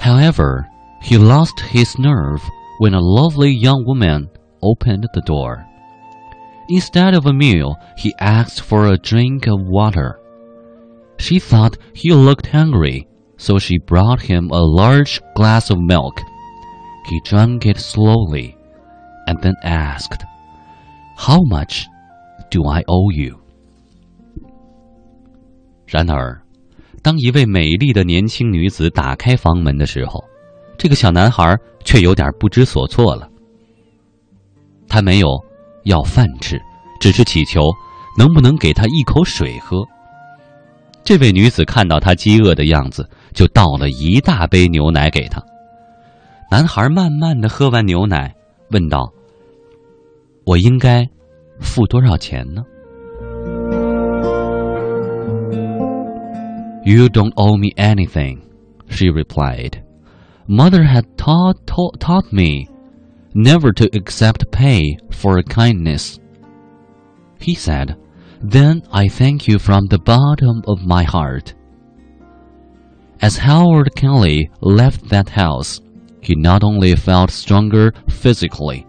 [0.00, 0.64] However,
[1.02, 2.40] he lost his nerve
[2.80, 4.28] when a lovely young woman
[4.60, 5.58] opened the door.
[6.70, 10.14] Instead of a meal, he asked for a drink of water.
[11.18, 16.20] She thought he looked hungry, so she brought him a large glass of milk.
[17.06, 18.54] He drank it slowly
[19.26, 20.24] and then asked,
[21.16, 21.84] How much
[22.50, 23.38] do I owe you?
[25.86, 26.42] 然而，
[27.02, 30.24] 当一位美丽的年轻女子打开房门的时候，
[30.78, 33.28] 这个小男孩却有点不知所措了。
[34.88, 35.28] 他没有
[35.84, 36.60] 要饭吃，
[37.00, 37.60] 只是祈求
[38.18, 39.84] 能不能给他一口水喝。
[41.04, 45.43] 这位女子看到他饥饿的样子，就倒了一大杯牛奶给他。
[46.51, 48.35] 男孩慢慢的喝完牛奶，
[48.71, 49.13] 问道：“
[50.45, 51.07] 我应该
[51.59, 52.63] 付多少钱呢？”
[56.85, 58.39] You don't owe me anything,
[58.87, 59.83] she replied.
[60.47, 62.67] Mother had taught, taught, taught me
[63.35, 66.17] never to accept pay for a kindness.
[67.39, 67.95] He said,
[68.41, 71.53] Then I thank you from the bottom of my heart.
[73.21, 75.81] As Howard Kelly left that house,
[76.21, 78.85] he not only felt stronger physically,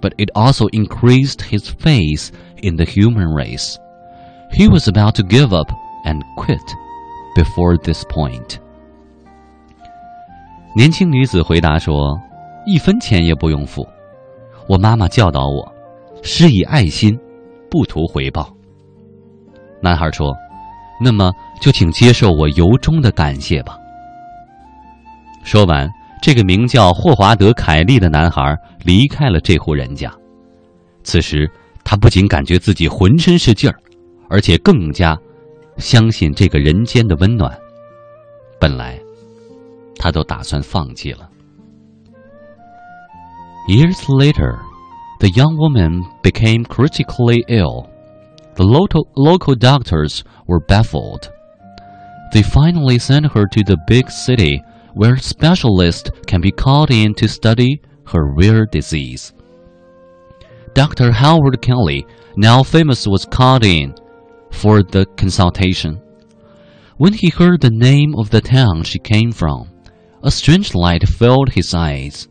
[0.00, 2.30] but it also increased his faith
[2.62, 3.78] in the human race.
[4.52, 5.70] He was about to give up
[6.04, 6.58] and quit
[7.36, 8.58] before this point.
[10.74, 12.18] 年轻女子回答说：“
[12.66, 13.86] 一分钱也不用付。
[14.68, 15.72] 我妈妈教导我，
[16.22, 17.18] 施以爱心，
[17.70, 18.52] 不图回报。”
[19.82, 20.34] 男孩说：“
[20.99, 21.31] 那么
[21.61, 23.77] 就请接受我由衷的感谢吧。”
[25.43, 25.89] 说完，
[26.21, 30.11] 这个名叫霍华德·凯利的男孩离开了这户人家。
[31.03, 31.49] 此时，
[31.83, 33.75] 他不仅感觉自己浑身是劲儿，
[34.27, 35.15] 而且更加
[35.77, 37.55] 相信这个人间的温暖。
[38.59, 38.99] 本来，
[39.99, 41.29] 他都打算放弃了。
[43.67, 44.57] Years later,
[45.19, 47.87] the young woman became critically ill.
[48.55, 51.29] The local, local doctors were baffled.
[52.31, 54.63] They finally sent her to the big city
[54.93, 59.33] where specialists can be called in to study her rare disease.
[60.73, 61.11] Dr.
[61.11, 62.05] Howard Kelly,
[62.37, 63.93] now famous, was called in
[64.51, 66.01] for the consultation.
[66.97, 69.69] When he heard the name of the town she came from,
[70.23, 72.29] a strange light filled his eyes.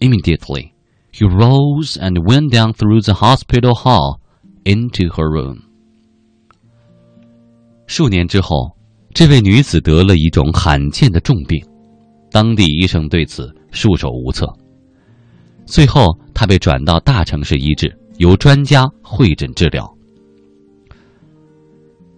[0.00, 0.74] Immediately,
[1.12, 4.20] he rose and went down through the hospital hall
[4.66, 5.56] into her room.
[7.86, 8.76] 数年之后，
[9.14, 11.64] 这位女子得了一种罕见的重病，
[12.30, 14.46] 当地医生对此束手无策。
[15.64, 19.88] 最后，她被转到大城市医治，由专家会诊治疗。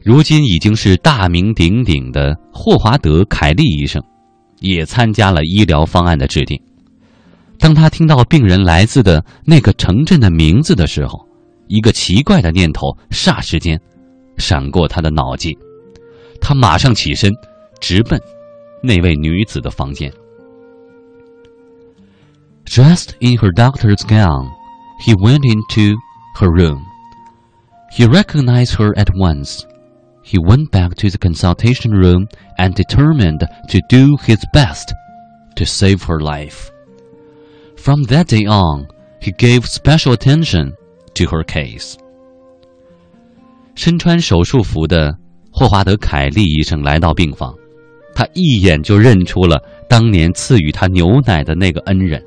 [0.02, 4.02] 如今已经是大名鼎鼎的霍华德·凯利医生，
[4.60, 6.58] 也参加了医疗方案的制定。
[7.58, 11.27] 当他听到病人来自的那个城镇的名字的时候，
[11.67, 13.79] 一个奇怪的念头霎时间
[14.37, 15.57] 闪过他的脑际。
[16.41, 17.31] 他马上起身，
[17.79, 18.19] 直奔
[18.81, 20.11] 那位女子的房间。
[22.65, 24.49] Dressed in her doctor's gown,
[25.05, 25.95] he went into
[26.39, 26.81] her room.
[27.95, 29.61] He recognized her at once.
[30.23, 34.93] He went back to the consultation room and determined to do his best
[35.55, 36.71] to save her life.
[37.77, 38.87] From that day on,
[39.21, 40.73] he gave special attention
[41.18, 41.94] to her case.
[43.74, 45.16] 身穿手术服的
[45.52, 47.54] 霍华德·凯利医生来到病房，
[48.14, 52.22] 他一眼就认出了当年赐予他牛奶的那个恩人。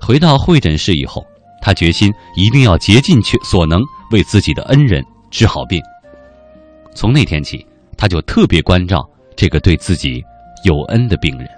[0.00, 1.24] 回到会诊室以后，
[1.62, 3.80] 他决心一定要竭尽去所能
[4.10, 5.80] 为自己的恩人治好病。
[6.94, 7.64] 从那天起，
[7.96, 10.22] 他就特别关照这个对自己
[10.64, 11.48] 有恩的病人。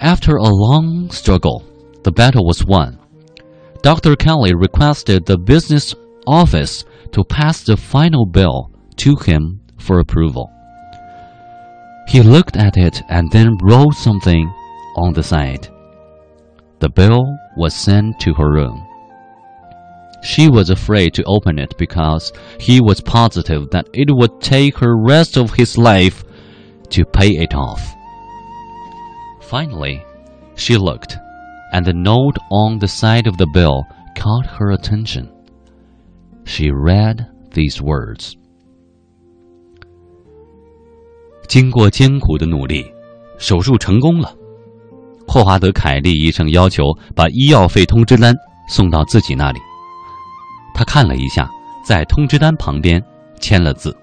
[0.00, 1.62] After a long struggle,
[2.02, 2.99] the battle was won.
[3.82, 4.14] Dr.
[4.14, 5.94] Kelly requested the business
[6.26, 10.52] office to pass the final bill to him for approval.
[12.06, 14.52] He looked at it and then wrote something
[14.96, 15.68] on the side.
[16.80, 17.24] The bill
[17.56, 18.86] was sent to her room.
[20.22, 24.96] She was afraid to open it because he was positive that it would take her
[24.96, 26.24] rest of his life
[26.90, 27.94] to pay it off.
[29.40, 30.04] Finally,
[30.56, 31.16] she looked,
[31.72, 33.84] and the note on the side of the bill
[34.14, 35.28] caught her attention.
[36.44, 38.34] She read these words.
[41.48, 42.84] 经过艰苦的努力，
[43.38, 44.34] 手术成功了。
[45.26, 46.84] 霍华德·凯利医生要求
[47.14, 48.34] 把医药费通知单
[48.68, 49.60] 送到自己那里。
[50.74, 51.48] 他看了一下，
[51.84, 53.02] 在通知单旁边
[53.40, 53.96] 签了字。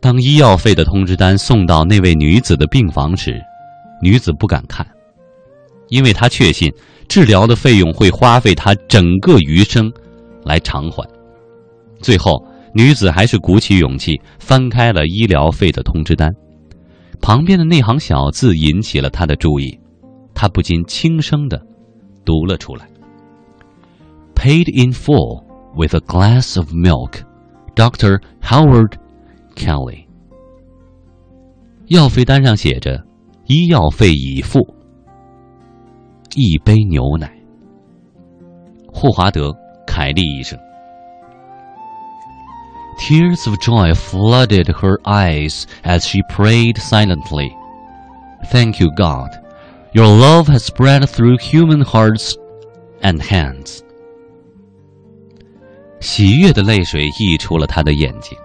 [0.00, 3.42] 当医药费的通知单送到那位女子的病房时，
[4.00, 4.86] 女子不敢看，
[5.88, 6.72] 因为他确信
[7.08, 9.92] 治疗的费用会花费他整个余生
[10.44, 11.08] 来偿还。
[12.00, 12.44] 最后，
[12.74, 16.30] 女子还是鼓起勇气翻开了医疗费的通知单，
[17.22, 19.78] 旁边的那行小字引起了她的注意，
[20.34, 21.60] 她不禁轻声的
[22.24, 22.86] 读了出来
[24.34, 25.44] ：“Paid in full
[25.74, 27.22] with a glass of milk,
[27.74, 28.92] Doctor Howard
[29.54, 30.04] Kelly。”
[31.88, 33.02] 药费单上写着
[33.48, 34.75] ：“医药费已付，
[36.36, 37.32] 一杯牛奶。”
[38.94, 39.48] 霍华德·
[39.86, 40.56] 凯利医生。
[42.98, 47.50] Tears of joy flooded her eyes as she prayed silently.
[48.50, 49.30] Thank you, God.
[49.92, 52.34] Your love has spread through human hearts
[53.02, 53.80] and hands.
[56.00, 58.36] 喜悦的泪水溢出了他的眼睛，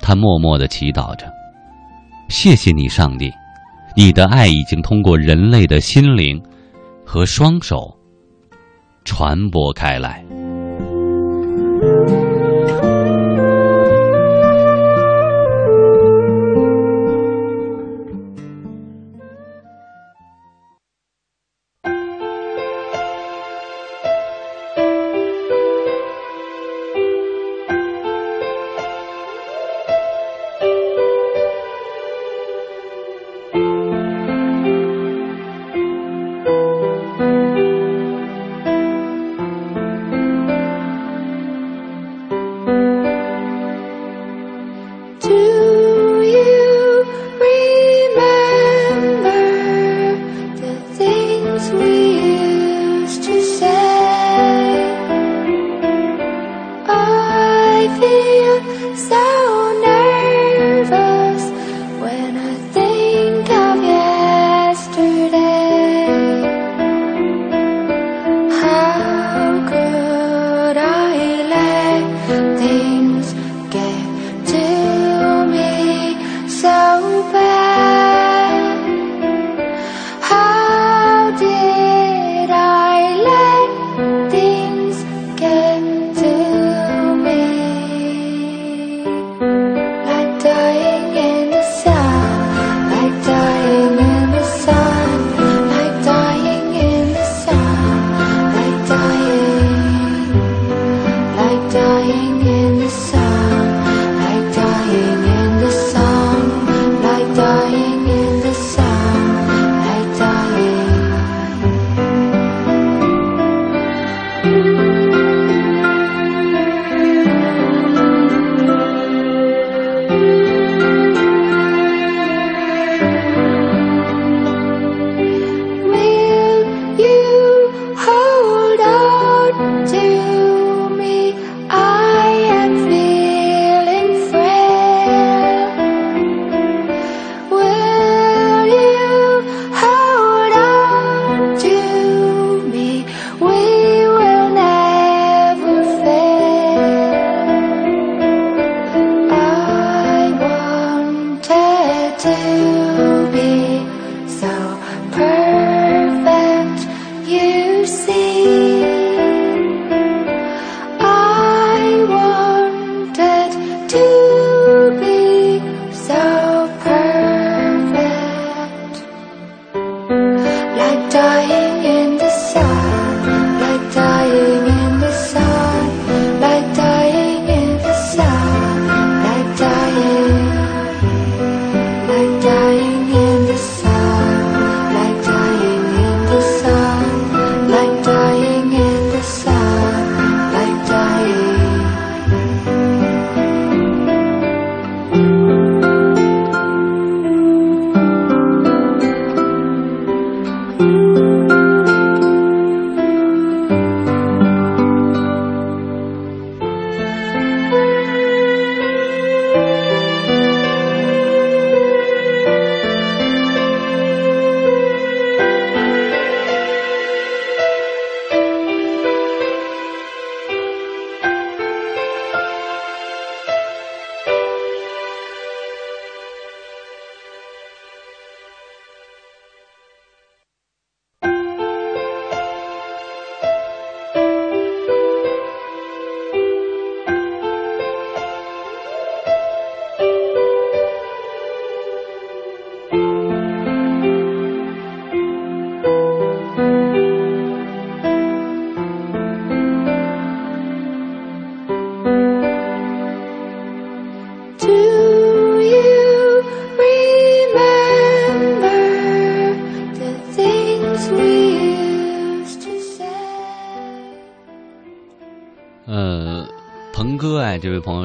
[0.00, 1.32] 他默默的祈祷着
[2.28, 3.32] ：“谢谢你，上帝，
[3.96, 6.42] 你的爱已经通过人类的心灵
[7.04, 7.96] 和双手
[9.04, 10.24] 传播开来。”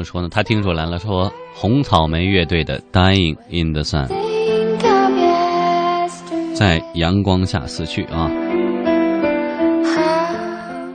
[0.00, 4.08] 友说呢，他听出来了，说红草莓乐队的《Dying in the Sun》
[6.54, 8.30] 在阳光下死去啊。
[9.84, 10.94] How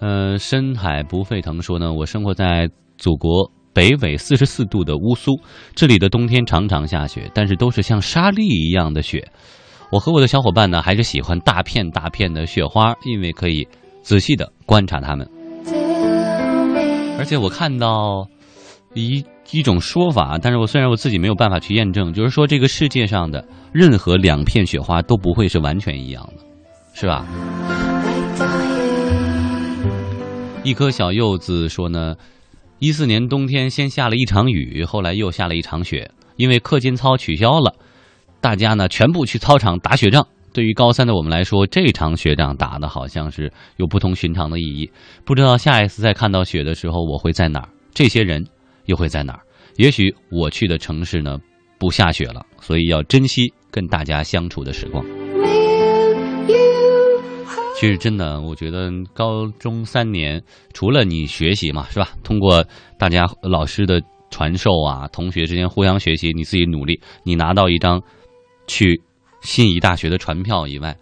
[0.00, 5.38] 呃，深海不沸腾说呢，我生活在祖国北纬四十四度的乌苏，
[5.74, 9.28] 这里的冬天常常下雪，但是都是像沙粒一样的雪。
[9.92, 13.68] 我和我的小伙伴呢，还是喜欢大片大片的雪花，因为可以
[14.02, 15.28] 仔细的观察它们。
[17.18, 18.28] 而且我看到
[18.94, 26.44] 一一种说法，但是我虽然我自己没有办法去验证，就是说这个世界上的任何两片雪花都不会是完全一样的，
[26.94, 27.26] 是吧？
[30.62, 32.14] 一颗小柚子说呢，
[32.80, 37.74] 一四年冬天先下了一场雨，后来又下了一场雪，因为课间操取消了，
[38.40, 40.26] 大家呢全部去操场打雪仗。
[40.56, 44.90] 对于高三的我们来说，这场雪仗打的好像是有不同寻常的意义。
[45.26, 47.68] 不知道下一次再看到雪的时候，我会在哪儿？
[47.92, 48.42] 这些人
[48.86, 49.40] 又会在哪儿？
[49.76, 51.38] 也许我去的城市呢
[51.78, 55.04] 不下雪了，所以要珍惜跟大家相处的时光。
[57.78, 60.42] 其实真的，我觉得高中三年，
[60.72, 62.12] 除了你学习嘛，是吧？
[62.24, 62.64] 通过
[62.98, 64.00] 大家老师的
[64.30, 68.00] 传授啊，同学之间互相学习，你自己努力，你拿到一张
[68.66, 69.02] 去
[69.46, 70.96] 心仪大学的传票以外，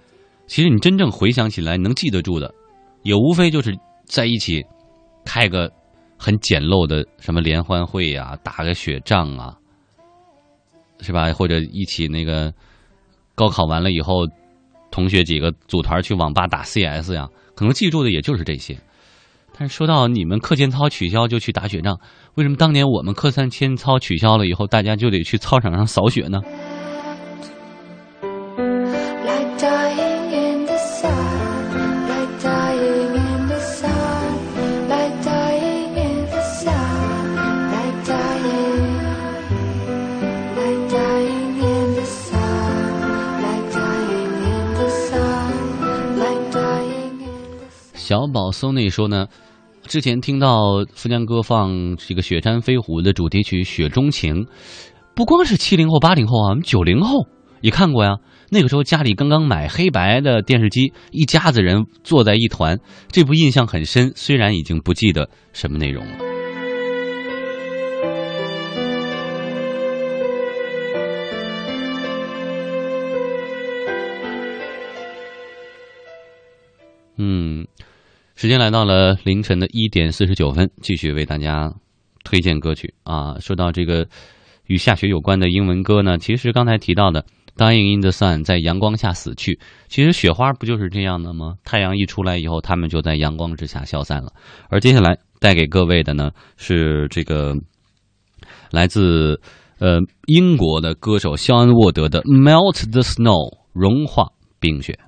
[0.46, 2.54] 其实你真正回想起来能记得住的，
[3.02, 4.62] 也无非就是在一起
[5.24, 5.72] 开个
[6.18, 9.56] 很简陋的什么联欢会呀、打个雪仗啊，
[11.00, 11.32] 是吧？
[11.32, 12.52] 或者一起那个
[13.34, 14.28] 高考完了以后。
[14.90, 18.78] 同学几个组团去网吧打 CS 呀，可能记住的也就是这些。
[19.58, 21.98] 但是说到你们课间操取消就去打雪仗，
[22.36, 26.40] 为什么当年我们课三千操取消了以后，大家就得去操场上扫雪呢？
[48.14, 49.26] 小宝 Sony 说呢，
[49.88, 54.44] 之前听到富江哥放这个《雪山飞狐》的主题曲《雪中情》，
[55.16, 57.26] 不光是七零后、八零后啊，我们九零后
[57.60, 58.18] 也看过呀。
[58.50, 62.78] 那个时候家里刚刚买黑白的电视机，一家子人坐在一团，
[63.08, 64.12] 这部印象很深。
[64.14, 66.18] 虽然已经不记得什么内容了。
[77.16, 77.66] 嗯，
[78.36, 81.72] 时间来到了凌晨的一点四十九分，继续为大家
[82.24, 83.38] 推荐歌曲啊。
[83.38, 84.08] 说到这个
[84.66, 87.22] 与下雪有关的英文歌呢，其实刚才提到的
[87.56, 91.54] 《Dying in the Sun》在阳光下死去，其实雪花不就是这样的吗？
[91.64, 94.32] 太阳一出来以后，它们就在阳光之下消散了。
[94.68, 97.54] 而接下来带给各位的呢，是这个
[98.72, 99.40] 来自
[99.78, 104.98] 呃英国的歌手肖恩沃德的《Melt the Snow》融化冰雪。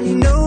[0.00, 0.39] I know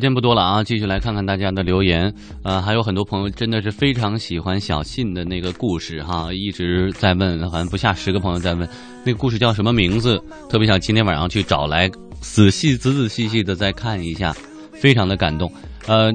[0.00, 2.10] 时间不多了啊，继续来看看大家的留言。
[2.42, 8.66] 呃，还有很多朋友真的是非常喜欢小信的那个故事哈，一直在问，好像不下十个朋友在问
[9.04, 10.18] 那个故事叫什么名字，
[10.48, 11.86] 特别想今天晚上去找来
[12.22, 14.34] 仔细仔仔细细的再看一下，
[14.72, 15.52] 非常的感动。
[15.86, 16.10] 呃，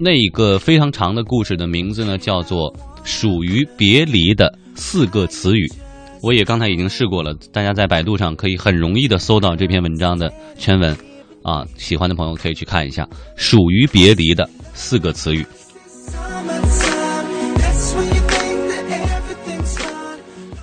[0.00, 2.72] 那个非常长的故事的名字呢，叫做
[3.04, 5.64] 《属于别离的四个词语》。
[6.24, 10.28] 我也刚才已经试过了，大家在百度上可以很容易的搜到这篇文章的
[10.58, 10.96] 全文。
[11.42, 15.44] 啊，喜欢的朋友可以去看一下，属于别离的四个词语。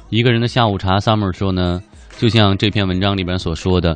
[0.10, 1.82] 一个人的下午茶，Summer 说呢，
[2.18, 3.96] 就像这篇文章里边所说的，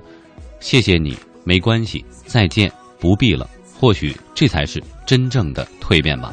[0.59, 3.49] 谢谢你，没关系，再见，不必了。
[3.79, 6.31] 或许这才是真正的蜕变吧。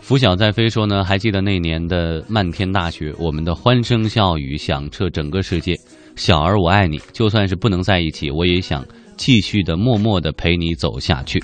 [0.00, 5.78] 拂晓在飞说呢，还记得那年的漫天大雪，我们的欢声笑语响彻整个世界。
[6.16, 8.84] 小儿，我爱你，就算是不能在一起，我也想
[9.16, 11.42] 继续的默默的陪你走下去。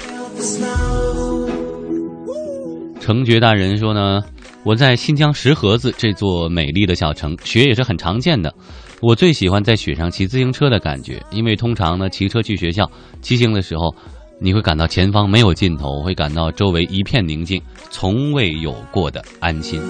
[3.01, 4.21] 成觉大人说呢，
[4.65, 8.53] 我在新疆石河子这座美丽的小城，雪也是很常见的。
[9.01, 12.91] 我最喜欢在雪上骑自行车的感觉，因为通常呢，骑车去学校
[13.21, 13.95] 骑行的时候，
[14.41, 19.81] 你会感到前方没有尽头，会感到周围一片宁静，从未有过的安心。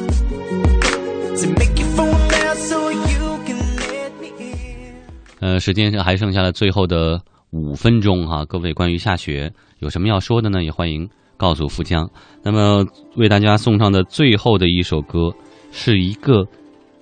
[5.40, 10.64] 呃，时间还剩下了最后的五分钟哈，各位关于下雪有什么要说的呢？
[10.64, 12.08] 也欢迎告诉富江。
[12.42, 12.84] 那么
[13.16, 15.30] 为大家送上的最后的一首歌，
[15.72, 16.44] 是一个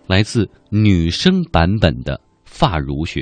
[0.06, 3.20] 来自女生版本的《发如雪》，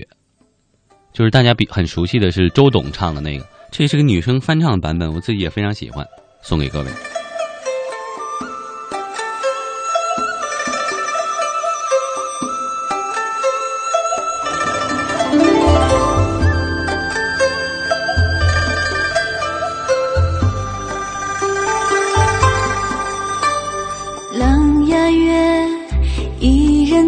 [1.12, 6.06] 就是大家比很熟悉的是周董唱的那个，这是个女生翻唱的版本，我自己也非常喜欢，
[6.42, 7.21] 送给各位。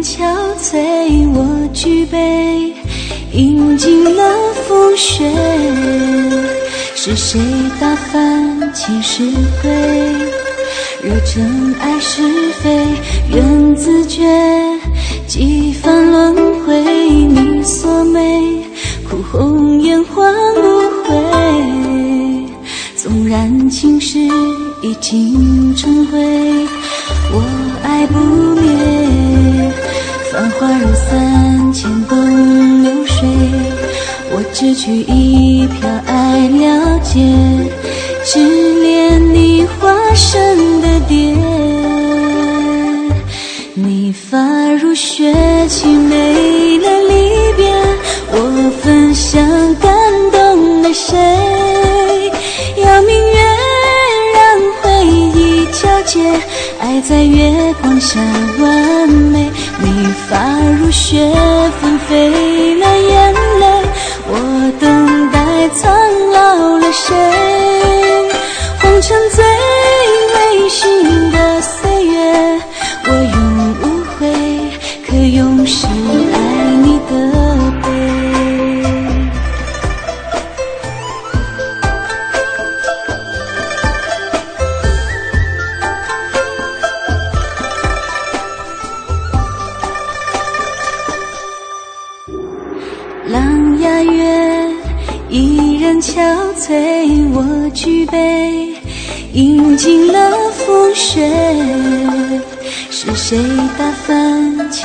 [0.05, 0.23] 憔
[0.61, 2.71] 悴，我举杯
[3.31, 5.27] 饮尽了风雪。
[6.93, 7.41] 是谁
[7.79, 9.23] 打翻起石
[9.63, 9.71] 堆？
[11.01, 12.21] 惹尘埃是
[12.61, 12.85] 非，
[13.31, 14.23] 愿自觉
[15.25, 16.79] 几番轮回。
[16.83, 18.63] 你锁眉，
[19.09, 20.61] 哭红颜换不
[21.03, 21.15] 回。
[22.95, 24.19] 纵然情史
[24.83, 26.19] 已经成灰，
[27.33, 27.43] 我
[27.83, 28.19] 爱不
[28.61, 29.04] 灭。
[30.35, 33.25] 繁华如三千东流水，
[34.31, 37.21] 我只取一瓢爱了解，
[38.25, 41.33] 只恋你化身的蝶。
[43.75, 44.37] 你发
[44.73, 45.33] 如雪，
[45.69, 47.73] 凄美了离别，
[48.31, 49.41] 我分享
[49.75, 49.89] 感
[50.33, 51.15] 动了谁？
[52.83, 53.39] 邀明月
[54.35, 56.19] 让回忆皎洁，
[56.81, 58.19] 爱在月光下。
[60.95, 61.29] 雪
[61.81, 61.84] 飞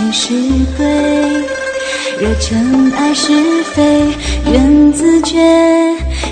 [0.01, 0.33] 翻青石
[0.79, 0.87] 堆？
[2.19, 4.07] 惹尘埃是非，
[4.51, 5.39] 缘自觉。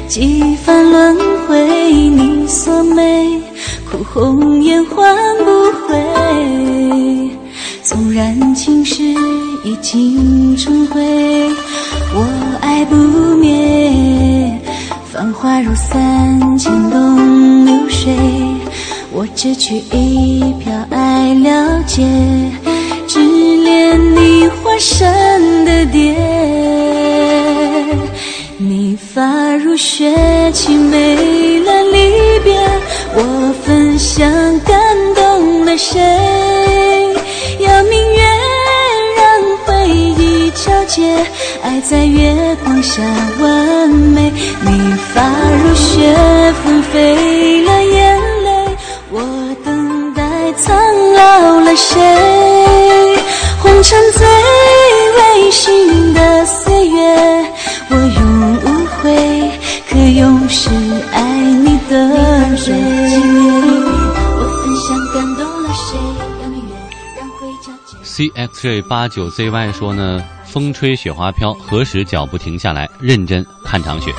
[0.06, 1.16] 几番轮
[1.46, 1.68] 回，
[2.08, 3.38] 你所美，
[3.90, 5.14] 哭红颜换
[5.44, 7.30] 不回。
[7.82, 9.02] 纵然青史
[9.64, 11.02] 已经成灰，
[12.14, 12.26] 我
[12.62, 12.96] 爱不
[13.36, 14.58] 灭。
[15.12, 18.16] 繁华如散，惊动流水。
[19.10, 22.06] 我只取一瓢爱了解，
[68.60, 68.82] 这。
[68.82, 74.12] 八九 ZY 说呢，风吹雪花飘，何时脚步停下来，认真看场雪？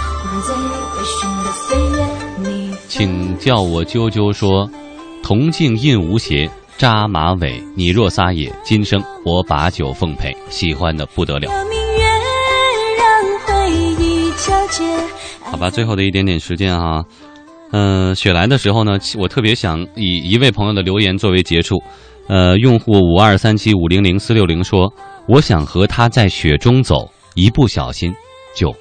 [2.87, 4.69] 请叫我啾啾说，
[5.23, 11.49] 铜镜印无邪，扎马尾，你若撒野，今生我把酒奉陪，喜欢的不得了。
[15.41, 17.03] 好吧，最后的一点点时间啊，
[17.71, 21.81] 嗯、雪来的时候呢，我特别想以一位朋友的留言作为结束。
[22.29, 24.93] 呃，用户五二三七五零零四六零说
[25.27, 28.13] ：“我想和他在雪中走，一不小心
[28.55, 28.71] 就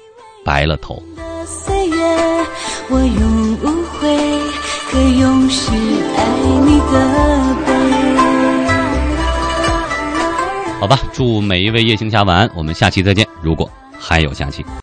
[0.45, 1.01] 白了头。
[1.15, 1.95] 的岁月，
[2.89, 3.65] 我永无
[3.97, 4.07] 悔，
[4.91, 5.71] 可永世
[6.15, 6.25] 爱
[6.63, 6.93] 你的
[7.65, 7.73] 背。”
[10.79, 13.27] 好吧，祝每一位夜行侠晚安，我们下期再见。
[13.41, 13.67] 如果
[13.99, 14.63] 还有下期。